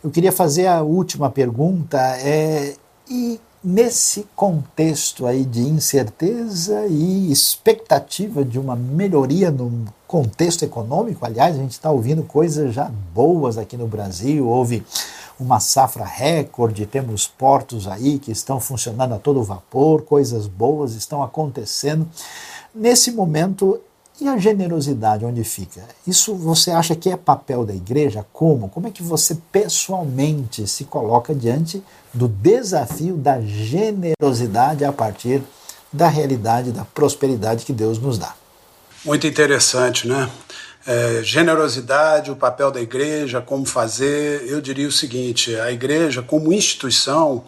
eu 0.03 0.11
queria 0.11 0.33
fazer 0.33 0.67
a 0.67 0.81
última 0.81 1.31
pergunta. 1.31 1.99
É, 2.19 2.75
e 3.09 3.39
nesse 3.63 4.27
contexto 4.35 5.27
aí 5.27 5.45
de 5.45 5.61
incerteza 5.61 6.87
e 6.87 7.31
expectativa 7.31 8.45
de 8.45 8.59
uma 8.59 8.75
melhoria 8.75 9.51
no 9.51 9.85
contexto 10.07 10.65
econômico, 10.65 11.25
aliás, 11.25 11.55
a 11.55 11.59
gente 11.59 11.73
está 11.73 11.91
ouvindo 11.91 12.23
coisas 12.23 12.75
já 12.75 12.91
boas 13.15 13.59
aqui 13.59 13.77
no 13.77 13.87
Brasil, 13.87 14.49
houve 14.49 14.85
uma 15.39 15.61
safra 15.61 16.05
recorde, 16.05 16.87
temos 16.87 17.27
portos 17.27 17.87
aí 17.87 18.19
que 18.19 18.31
estão 18.31 18.61
funcionando 18.61 19.15
a 19.15 19.19
todo 19.19 19.43
vapor, 19.43 20.03
coisas 20.03 20.47
boas 20.47 20.95
estão 20.95 21.23
acontecendo. 21.23 22.09
Nesse 22.75 23.11
momento, 23.13 23.81
e 24.21 24.29
a 24.29 24.37
generosidade, 24.37 25.25
onde 25.25 25.43
fica? 25.45 25.83
Isso 26.07 26.35
você 26.35 26.71
acha 26.71 26.95
que 26.95 27.11
é 27.11 27.17
papel 27.17 27.65
da 27.65 27.75
igreja? 27.75 28.25
Como? 28.33 28.69
Como 28.69 28.87
é 28.87 28.91
que 28.91 29.03
você 29.03 29.37
pessoalmente 29.51 30.67
se 30.67 30.85
coloca 30.85 31.35
diante 31.35 31.83
do 32.13 32.29
desafio 32.29 33.17
da 33.17 33.41
generosidade 33.41 34.85
a 34.85 34.93
partir 34.93 35.43
da 35.93 36.09
realidade 36.09 36.71
da 36.71 36.85
prosperidade 36.85 37.65
que 37.65 37.73
Deus 37.73 37.99
nos 37.99 38.19
dá? 38.19 38.35
Muito 39.05 39.27
interessante, 39.27 40.07
né? 40.07 40.29
É, 40.87 41.23
generosidade, 41.23 42.31
o 42.31 42.37
papel 42.37 42.71
da 42.71 42.81
igreja, 42.81 43.41
como 43.41 43.67
fazer. 43.67 44.45
Eu 44.49 44.61
diria 44.61 44.89
o 44.89 44.93
seguinte: 44.93 45.55
a 45.57 45.71
igreja, 45.71 46.23
como 46.23 46.53
instituição, 46.53 47.45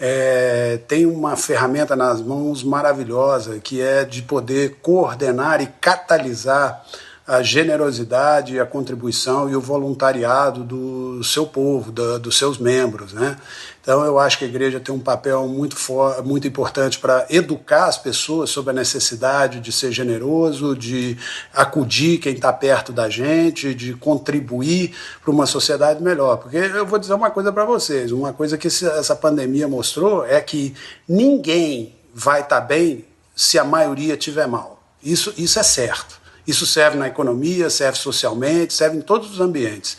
é, 0.00 0.80
tem 0.88 1.06
uma 1.06 1.36
ferramenta 1.36 1.94
nas 1.94 2.20
mãos 2.20 2.64
maravilhosa, 2.64 3.60
que 3.60 3.80
é 3.80 4.04
de 4.04 4.22
poder 4.22 4.78
coordenar 4.82 5.62
e 5.62 5.68
catalisar 5.80 6.84
a 7.26 7.40
generosidade, 7.40 8.58
a 8.58 8.66
contribuição 8.66 9.48
e 9.48 9.54
o 9.54 9.60
voluntariado 9.60 10.64
do 10.64 11.22
seu 11.22 11.46
povo, 11.46 11.92
da, 11.92 12.18
dos 12.18 12.36
seus 12.36 12.58
membros. 12.58 13.12
Né? 13.12 13.36
Então, 13.80 14.04
eu 14.04 14.18
acho 14.18 14.38
que 14.38 14.44
a 14.44 14.48
igreja 14.48 14.80
tem 14.80 14.94
um 14.94 14.98
papel 15.00 15.46
muito, 15.46 15.76
muito 16.24 16.48
importante 16.48 16.98
para 16.98 17.26
educar 17.30 17.86
as 17.86 17.96
pessoas 17.96 18.50
sobre 18.50 18.70
a 18.70 18.74
necessidade 18.74 19.60
de 19.60 19.70
ser 19.70 19.92
generoso, 19.92 20.76
de 20.76 21.16
acudir 21.54 22.18
quem 22.18 22.34
está 22.34 22.52
perto 22.52 22.92
da 22.92 23.08
gente, 23.08 23.72
de 23.74 23.94
contribuir 23.94 24.94
para 25.22 25.30
uma 25.30 25.46
sociedade 25.46 26.02
melhor. 26.02 26.38
Porque 26.38 26.56
eu 26.56 26.86
vou 26.86 26.98
dizer 26.98 27.14
uma 27.14 27.30
coisa 27.30 27.52
para 27.52 27.64
vocês: 27.64 28.10
uma 28.12 28.32
coisa 28.32 28.58
que 28.58 28.66
essa 28.68 29.14
pandemia 29.16 29.68
mostrou 29.68 30.24
é 30.24 30.40
que 30.40 30.74
ninguém 31.08 31.94
vai 32.14 32.40
estar 32.40 32.60
tá 32.60 32.66
bem 32.66 33.04
se 33.34 33.58
a 33.58 33.64
maioria 33.64 34.14
estiver 34.14 34.46
mal. 34.46 34.80
Isso, 35.02 35.32
isso 35.36 35.58
é 35.58 35.62
certo. 35.62 36.21
Isso 36.46 36.66
serve 36.66 36.96
na 36.96 37.08
economia, 37.08 37.70
serve 37.70 37.98
socialmente, 37.98 38.72
serve 38.72 38.96
em 38.96 39.00
todos 39.00 39.30
os 39.32 39.40
ambientes. 39.40 39.96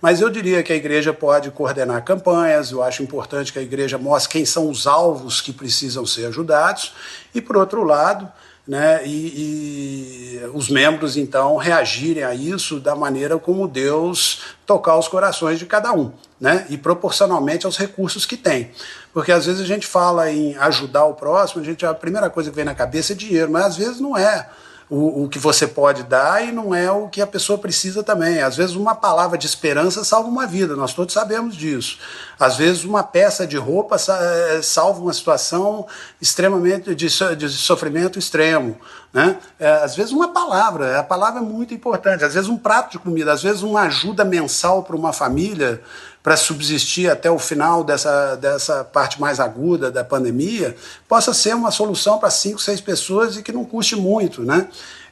Mas 0.00 0.20
eu 0.20 0.28
diria 0.28 0.62
que 0.62 0.72
a 0.72 0.76
igreja 0.76 1.14
pode 1.14 1.50
coordenar 1.50 2.04
campanhas, 2.04 2.70
eu 2.70 2.82
acho 2.82 3.02
importante 3.02 3.52
que 3.52 3.58
a 3.58 3.62
igreja 3.62 3.96
mostre 3.96 4.32
quem 4.32 4.44
são 4.44 4.68
os 4.68 4.86
alvos 4.86 5.40
que 5.40 5.52
precisam 5.52 6.04
ser 6.04 6.26
ajudados, 6.26 6.92
e, 7.34 7.40
por 7.40 7.56
outro 7.56 7.82
lado, 7.84 8.30
né, 8.66 9.00
e, 9.06 10.40
e, 10.40 10.46
os 10.52 10.68
membros 10.68 11.16
então 11.16 11.56
reagirem 11.56 12.24
a 12.24 12.34
isso 12.34 12.80
da 12.80 12.96
maneira 12.96 13.38
como 13.38 13.68
Deus 13.68 14.42
tocar 14.66 14.98
os 14.98 15.06
corações 15.06 15.58
de 15.58 15.66
cada 15.66 15.92
um, 15.92 16.12
né, 16.40 16.66
e 16.70 16.78
proporcionalmente 16.78 17.66
aos 17.66 17.76
recursos 17.76 18.26
que 18.26 18.36
tem. 18.36 18.70
Porque 19.12 19.32
às 19.32 19.46
vezes 19.46 19.60
a 19.60 19.66
gente 19.66 19.86
fala 19.86 20.30
em 20.30 20.56
ajudar 20.56 21.04
o 21.04 21.14
próximo, 21.14 21.62
a, 21.62 21.64
gente, 21.64 21.84
a 21.84 21.94
primeira 21.94 22.28
coisa 22.30 22.50
que 22.50 22.56
vem 22.56 22.64
na 22.64 22.74
cabeça 22.74 23.12
é 23.12 23.16
dinheiro, 23.16 23.50
mas 23.50 23.64
às 23.66 23.76
vezes 23.76 24.00
não 24.00 24.16
é 24.16 24.48
o, 24.94 25.24
o 25.24 25.28
que 25.28 25.40
você 25.40 25.66
pode 25.66 26.04
dar 26.04 26.46
e 26.46 26.52
não 26.52 26.72
é 26.72 26.88
o 26.90 27.08
que 27.08 27.20
a 27.20 27.26
pessoa 27.26 27.58
precisa 27.58 28.02
também. 28.02 28.40
Às 28.40 28.56
vezes, 28.56 28.76
uma 28.76 28.94
palavra 28.94 29.36
de 29.36 29.44
esperança 29.44 30.04
salva 30.04 30.28
uma 30.28 30.46
vida, 30.46 30.76
nós 30.76 30.94
todos 30.94 31.12
sabemos 31.12 31.56
disso. 31.56 31.98
Às 32.38 32.56
vezes, 32.56 32.84
uma 32.84 33.02
peça 33.02 33.44
de 33.44 33.56
roupa 33.56 33.96
eh, 33.96 34.60
salva 34.62 35.00
uma 35.00 35.12
situação 35.12 35.84
extremamente 36.20 36.94
de, 36.94 37.08
de 37.36 37.48
sofrimento 37.48 38.20
extremo. 38.20 38.78
Né? 39.12 39.36
É, 39.58 39.68
às 39.82 39.96
vezes, 39.96 40.12
uma 40.12 40.28
palavra, 40.28 40.98
a 40.98 41.02
palavra 41.02 41.40
é 41.40 41.44
muito 41.44 41.74
importante. 41.74 42.24
Às 42.24 42.34
vezes, 42.34 42.48
um 42.48 42.56
prato 42.56 42.92
de 42.92 42.98
comida, 42.98 43.32
às 43.32 43.42
vezes, 43.42 43.62
uma 43.62 43.82
ajuda 43.82 44.24
mensal 44.24 44.84
para 44.84 44.94
uma 44.94 45.12
família 45.12 45.82
para 46.24 46.38
subsistir 46.38 47.10
até 47.10 47.30
o 47.30 47.38
final 47.38 47.84
dessa, 47.84 48.34
dessa 48.36 48.82
parte 48.82 49.20
mais 49.20 49.38
aguda 49.38 49.90
da 49.90 50.02
pandemia, 50.02 50.74
possa 51.06 51.34
ser 51.34 51.54
uma 51.54 51.70
solução 51.70 52.18
para 52.18 52.30
cinco, 52.30 52.58
seis 52.58 52.80
pessoas 52.80 53.36
e 53.36 53.42
que 53.42 53.52
não 53.52 53.62
custe 53.62 53.94
muito, 53.94 54.42
né? 54.42 54.66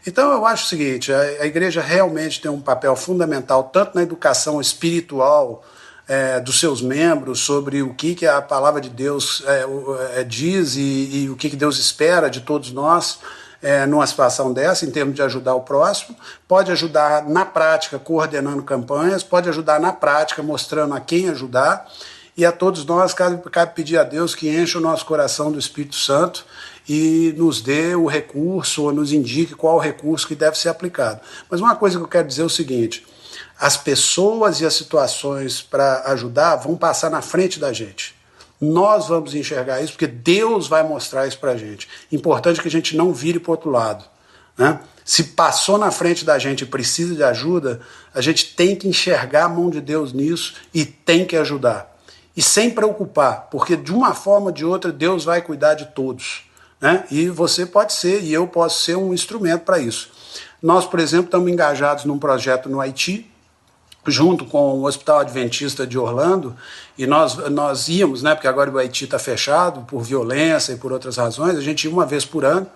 Então 0.07 0.33
eu 0.33 0.47
acho 0.47 0.65
o 0.65 0.69
seguinte, 0.69 1.13
a, 1.13 1.21
a 1.21 1.47
igreja 1.47 1.83
realmente 1.83 2.41
tem 2.41 2.51
um 2.51 2.63
papel 2.63 2.97
fundamental 2.97 3.65
tanto 3.65 3.95
na 3.95 4.03
educação 4.03 4.59
espiritual 4.59 5.63
é, 6.09 6.41
dos 6.41 6.59
seus 6.59 6.81
membros 6.81 7.41
sobre 7.41 7.83
o 7.83 7.93
que, 7.93 8.15
que 8.15 8.27
a 8.27 8.41
palavra 8.41 8.81
de 8.81 8.89
Deus 8.89 9.45
é, 9.47 10.21
é, 10.21 10.25
diz 10.25 10.77
e, 10.77 11.25
e 11.25 11.31
o 11.31 11.37
que, 11.37 11.51
que 11.51 11.57
Deus 11.57 11.79
espera 11.79 12.31
de 12.31 12.41
todos 12.41 12.73
nós, 12.73 13.19
é, 13.63 13.87
numa 13.87 14.07
situação 14.07 14.53
dessa, 14.53 14.85
em 14.85 14.91
termos 14.91 15.15
de 15.15 15.23
ajudar 15.23 15.55
o 15.55 15.61
próximo, 15.61 16.17
pode 16.49 16.73
ajudar 16.73 17.29
na 17.29 17.45
prática 17.45 17.99
coordenando 17.99 18.63
campanhas, 18.63 19.23
pode 19.23 19.49
ajudar 19.49 19.79
na 19.81 19.93
prática 19.93 20.43
mostrando 20.43 20.95
a 20.95 21.01
quem 21.01 21.29
ajudar, 21.29 21.87
e 22.37 22.45
a 22.45 22.51
todos 22.51 22.85
nós 22.85 23.15
cabe, 23.15 23.39
cabe 23.51 23.75
pedir 23.75 23.99
a 23.99 24.05
Deus 24.05 24.35
que 24.35 24.49
encha 24.49 24.79
o 24.79 24.81
nosso 24.81 25.05
coração 25.05 25.53
do 25.53 25.59
Espírito 25.59 25.97
Santo 25.97 26.45
e 26.89 27.35
nos 27.37 27.61
dê 27.61 27.95
o 27.95 28.07
recurso 28.07 28.85
ou 28.85 28.93
nos 28.93 29.13
indique 29.13 29.55
qual 29.55 29.77
o 29.77 29.81
recurso 29.81 30.27
que 30.27 30.35
deve 30.35 30.59
ser 30.59 30.71
aplicado. 30.71 31.21
Mas 31.51 31.61
uma 31.61 31.77
coisa 31.77 31.99
que 31.99 32.05
eu 32.05 32.09
quero 32.09 32.27
dizer 32.27 32.43
é 32.43 32.47
o 32.47 32.51
seguinte: 32.51 33.07
as 33.61 33.77
pessoas 33.77 34.61
e 34.61 34.67
as 34.67 34.75
situações 34.75 35.61
para 35.61 36.03
ajudar 36.13 36.57
vão 36.57 36.75
passar 36.75 37.11
na 37.11 37.21
frente 37.21 37.61
da 37.61 37.73
gente. 37.73 38.15
Nós 38.63 39.09
vamos 39.09 39.35
enxergar 39.35 39.83
isso 39.83 39.95
porque 39.95 40.07
Deus 40.07 40.69
vai 40.69 40.85
mostrar 40.85 41.27
isso 41.27 41.37
para 41.37 41.51
a 41.51 41.57
gente. 41.57 41.89
Importante 42.13 42.63
que 42.63 42.69
a 42.69 42.71
gente 42.71 42.97
não 42.97 43.13
vire 43.13 43.41
para 43.41 43.51
outro 43.51 43.69
lado. 43.69 44.05
Né? 44.57 44.79
Se 45.05 45.25
passou 45.25 45.77
na 45.77 45.91
frente 45.91 46.25
da 46.25 46.39
gente 46.39 46.63
e 46.63 46.67
precisa 46.67 47.13
de 47.17 47.25
ajuda, 47.25 47.81
a 48.15 48.21
gente 48.21 48.55
tem 48.55 48.77
que 48.77 48.87
enxergar 48.87 49.47
a 49.47 49.49
mão 49.49 49.69
de 49.69 49.81
Deus 49.81 50.13
nisso 50.13 50.55
e 50.73 50.85
tem 50.85 51.25
que 51.25 51.37
ajudar. 51.37 51.93
E 52.37 52.41
sem 52.41 52.71
preocupar, 52.71 53.49
porque 53.51 53.77
de 53.77 53.93
uma 53.93 54.15
forma 54.15 54.47
ou 54.47 54.53
de 54.53 54.65
outra 54.65 54.93
Deus 54.93 55.25
vai 55.25 55.43
cuidar 55.43 55.75
de 55.75 55.87
todos. 55.87 56.45
Né? 56.81 57.05
E 57.11 57.29
você 57.29 57.67
pode 57.67 57.93
ser, 57.93 58.23
e 58.23 58.33
eu 58.33 58.47
posso 58.47 58.85
ser 58.85 58.97
um 58.97 59.13
instrumento 59.13 59.63
para 59.63 59.81
isso. 59.81 60.09
Nós, 60.63 60.87
por 60.87 61.01
exemplo, 61.01 61.25
estamos 61.25 61.51
engajados 61.51 62.05
num 62.05 62.17
projeto 62.17 62.69
no 62.69 62.81
Haiti, 62.81 63.29
junto 64.07 64.45
com 64.45 64.81
o 64.81 64.85
Hospital 64.85 65.21
Adventista 65.21 65.87
de 65.87 65.97
Orlando, 65.97 66.57
e 66.99 67.07
nós, 67.07 67.37
nós 67.51 67.89
íamos, 67.89 68.23
né, 68.23 68.35
porque 68.35 68.49
agora 68.49 68.71
o 68.71 68.79
Haiti 68.79 69.05
está 69.05 69.19
fechado 69.19 69.83
por 69.83 70.03
violência 70.03 70.73
e 70.73 70.77
por 70.77 70.93
outras 70.93 71.17
razões, 71.17 71.57
a 71.57 71.61
gente 71.61 71.85
ia 71.85 71.91
uma 71.91 72.05
vez 72.05 72.25
por 72.25 72.45
ano 72.45 72.67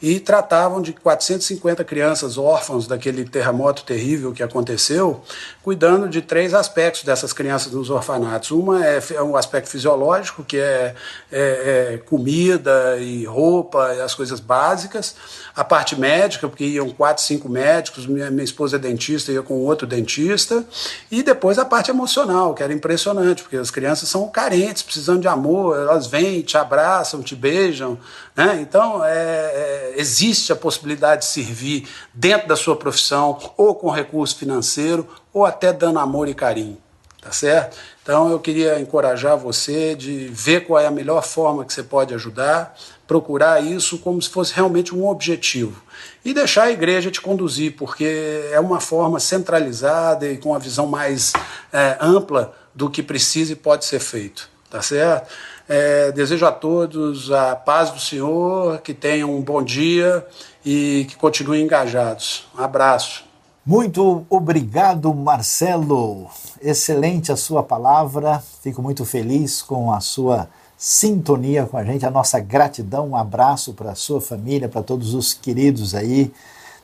e 0.00 0.20
tratavam 0.20 0.82
de 0.82 0.92
450 0.92 1.82
crianças 1.82 2.36
órfãos 2.36 2.86
daquele 2.86 3.24
terremoto 3.24 3.84
terrível 3.84 4.32
que 4.32 4.42
aconteceu, 4.42 5.22
cuidando 5.62 6.08
de 6.08 6.20
três 6.20 6.52
aspectos 6.52 7.04
dessas 7.04 7.32
crianças 7.32 7.72
nos 7.72 7.88
orfanatos. 7.88 8.50
Uma 8.50 8.84
é, 8.86 9.02
é 9.14 9.22
um 9.22 9.34
aspecto 9.34 9.70
fisiológico, 9.70 10.44
que 10.44 10.58
é, 10.58 10.94
é, 11.32 11.94
é 11.94 11.98
comida 12.04 12.98
e 12.98 13.24
roupa, 13.24 13.94
e 13.94 14.00
as 14.02 14.14
coisas 14.14 14.40
básicas. 14.40 15.16
A 15.56 15.64
parte 15.64 15.98
médica, 15.98 16.48
porque 16.48 16.64
iam 16.64 16.90
quatro, 16.90 17.22
cinco 17.22 17.48
médicos, 17.48 18.06
minha, 18.06 18.30
minha 18.30 18.44
esposa 18.44 18.76
é 18.76 18.78
dentista, 18.78 19.32
ia 19.32 19.42
com 19.42 19.54
outro 19.64 19.86
dentista. 19.86 20.64
E 21.10 21.22
depois 21.22 21.58
a 21.58 21.64
parte 21.64 21.90
emocional, 21.90 22.54
que 22.54 22.62
era 22.62 22.72
impressionante, 22.72 23.42
porque 23.42 23.56
as 23.56 23.70
crianças 23.70 24.08
são 24.08 24.28
carentes, 24.28 24.82
precisando 24.82 25.20
de 25.20 25.28
amor, 25.28 25.76
elas 25.76 26.06
vêm, 26.06 26.42
te 26.42 26.56
abraçam, 26.56 27.22
te 27.22 27.36
beijam. 27.36 27.98
Né? 28.34 28.58
Então, 28.60 29.04
é, 29.04 29.12
é, 29.12 29.94
existe 29.96 30.52
a 30.52 30.56
possibilidade 30.56 31.22
de 31.22 31.28
servir 31.28 31.88
dentro 32.12 32.48
da 32.48 32.56
sua 32.56 32.76
profissão, 32.76 33.38
ou 33.56 33.74
com 33.74 33.90
recurso 33.90 34.36
financeiro, 34.36 35.08
ou 35.32 35.44
até 35.44 35.72
dando 35.72 35.98
amor 35.98 36.28
e 36.28 36.34
carinho. 36.34 36.78
Tá 37.20 37.32
certo? 37.32 37.78
Então, 38.02 38.30
eu 38.30 38.38
queria 38.38 38.78
encorajar 38.78 39.36
você 39.38 39.94
de 39.94 40.28
ver 40.28 40.66
qual 40.66 40.78
é 40.78 40.86
a 40.86 40.90
melhor 40.90 41.22
forma 41.22 41.64
que 41.64 41.72
você 41.72 41.82
pode 41.82 42.12
ajudar, 42.12 42.76
procurar 43.06 43.64
isso 43.64 43.98
como 43.98 44.20
se 44.20 44.28
fosse 44.28 44.52
realmente 44.52 44.94
um 44.94 45.06
objetivo. 45.06 45.82
E 46.24 46.32
deixar 46.32 46.64
a 46.64 46.70
igreja 46.70 47.10
te 47.10 47.20
conduzir, 47.20 47.76
porque 47.76 48.48
é 48.50 48.58
uma 48.58 48.80
forma 48.80 49.20
centralizada 49.20 50.26
e 50.26 50.38
com 50.38 50.50
uma 50.50 50.58
visão 50.58 50.86
mais 50.86 51.32
é, 51.72 51.98
ampla 52.00 52.54
do 52.74 52.88
que 52.88 53.02
precisa 53.02 53.52
e 53.52 53.56
pode 53.56 53.84
ser 53.84 54.00
feito. 54.00 54.48
Tá 54.70 54.80
certo? 54.80 55.28
É, 55.68 56.10
desejo 56.12 56.44
a 56.46 56.52
todos 56.52 57.30
a 57.30 57.54
paz 57.54 57.90
do 57.90 58.00
Senhor, 58.00 58.80
que 58.80 58.92
tenham 58.92 59.34
um 59.34 59.40
bom 59.40 59.62
dia 59.62 60.26
e 60.64 61.06
que 61.08 61.16
continuem 61.16 61.62
engajados. 61.62 62.46
Um 62.58 62.62
abraço. 62.62 63.24
Muito 63.64 64.26
obrigado, 64.28 65.14
Marcelo. 65.14 66.28
Excelente 66.60 67.32
a 67.32 67.36
sua 67.36 67.62
palavra. 67.62 68.42
Fico 68.62 68.82
muito 68.82 69.04
feliz 69.06 69.62
com 69.62 69.92
a 69.92 70.00
sua 70.00 70.48
sintonia 70.86 71.64
com 71.64 71.78
a 71.78 71.84
gente, 71.84 72.04
a 72.04 72.10
nossa 72.10 72.38
gratidão. 72.38 73.08
Um 73.08 73.16
abraço 73.16 73.72
para 73.72 73.92
a 73.92 73.94
sua 73.94 74.20
família, 74.20 74.68
para 74.68 74.82
todos 74.82 75.14
os 75.14 75.32
queridos 75.32 75.94
aí 75.94 76.30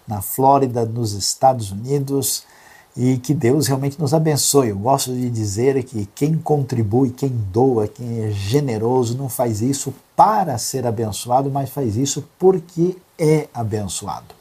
na 0.08 0.22
Flórida, 0.22 0.86
nos 0.86 1.12
Estados 1.12 1.70
Unidos 1.70 2.44
e 2.96 3.18
que 3.18 3.34
Deus 3.34 3.66
realmente 3.66 4.00
nos 4.00 4.14
abençoe. 4.14 4.70
Eu 4.70 4.78
gosto 4.78 5.12
de 5.12 5.28
dizer 5.28 5.84
que 5.84 6.08
quem 6.14 6.38
contribui, 6.38 7.10
quem 7.10 7.28
doa, 7.28 7.86
quem 7.86 8.24
é 8.24 8.30
generoso, 8.30 9.18
não 9.18 9.28
faz 9.28 9.60
isso 9.60 9.92
para 10.16 10.56
ser 10.56 10.86
abençoado, 10.86 11.50
mas 11.50 11.68
faz 11.68 11.94
isso 11.94 12.26
porque 12.38 12.96
é 13.18 13.48
abençoado. 13.52 14.34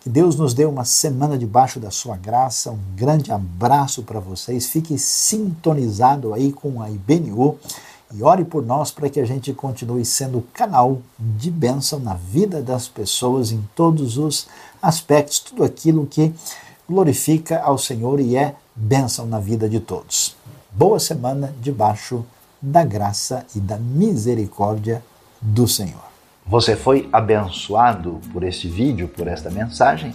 Que 0.00 0.10
Deus 0.10 0.34
nos 0.34 0.52
dê 0.52 0.64
uma 0.64 0.84
semana 0.84 1.38
debaixo 1.38 1.78
da 1.78 1.92
sua 1.92 2.16
graça. 2.16 2.72
Um 2.72 2.96
grande 2.96 3.30
abraço 3.30 4.02
para 4.02 4.18
vocês. 4.18 4.66
Fique 4.66 4.98
sintonizado 4.98 6.34
aí 6.34 6.52
com 6.52 6.82
a 6.82 6.90
IBNU 6.90 7.60
e 8.12 8.22
ore 8.22 8.44
por 8.44 8.64
nós 8.64 8.90
para 8.90 9.08
que 9.08 9.20
a 9.20 9.26
gente 9.26 9.52
continue 9.52 10.04
sendo 10.04 10.44
canal 10.52 11.02
de 11.18 11.50
bênção 11.50 11.98
na 11.98 12.14
vida 12.14 12.62
das 12.62 12.88
pessoas 12.88 13.52
em 13.52 13.62
todos 13.74 14.16
os 14.16 14.48
aspectos, 14.80 15.40
tudo 15.40 15.62
aquilo 15.62 16.06
que 16.06 16.32
glorifica 16.88 17.60
ao 17.60 17.76
Senhor 17.76 18.18
e 18.18 18.36
é 18.36 18.54
bênção 18.74 19.26
na 19.26 19.38
vida 19.38 19.68
de 19.68 19.80
todos. 19.80 20.36
Boa 20.72 20.98
semana 20.98 21.54
debaixo 21.60 22.24
da 22.60 22.84
graça 22.84 23.44
e 23.54 23.60
da 23.60 23.76
misericórdia 23.76 25.02
do 25.40 25.68
Senhor. 25.68 26.08
Você 26.46 26.74
foi 26.74 27.08
abençoado 27.12 28.20
por 28.32 28.42
este 28.42 28.68
vídeo, 28.68 29.08
por 29.08 29.28
esta 29.28 29.50
mensagem? 29.50 30.14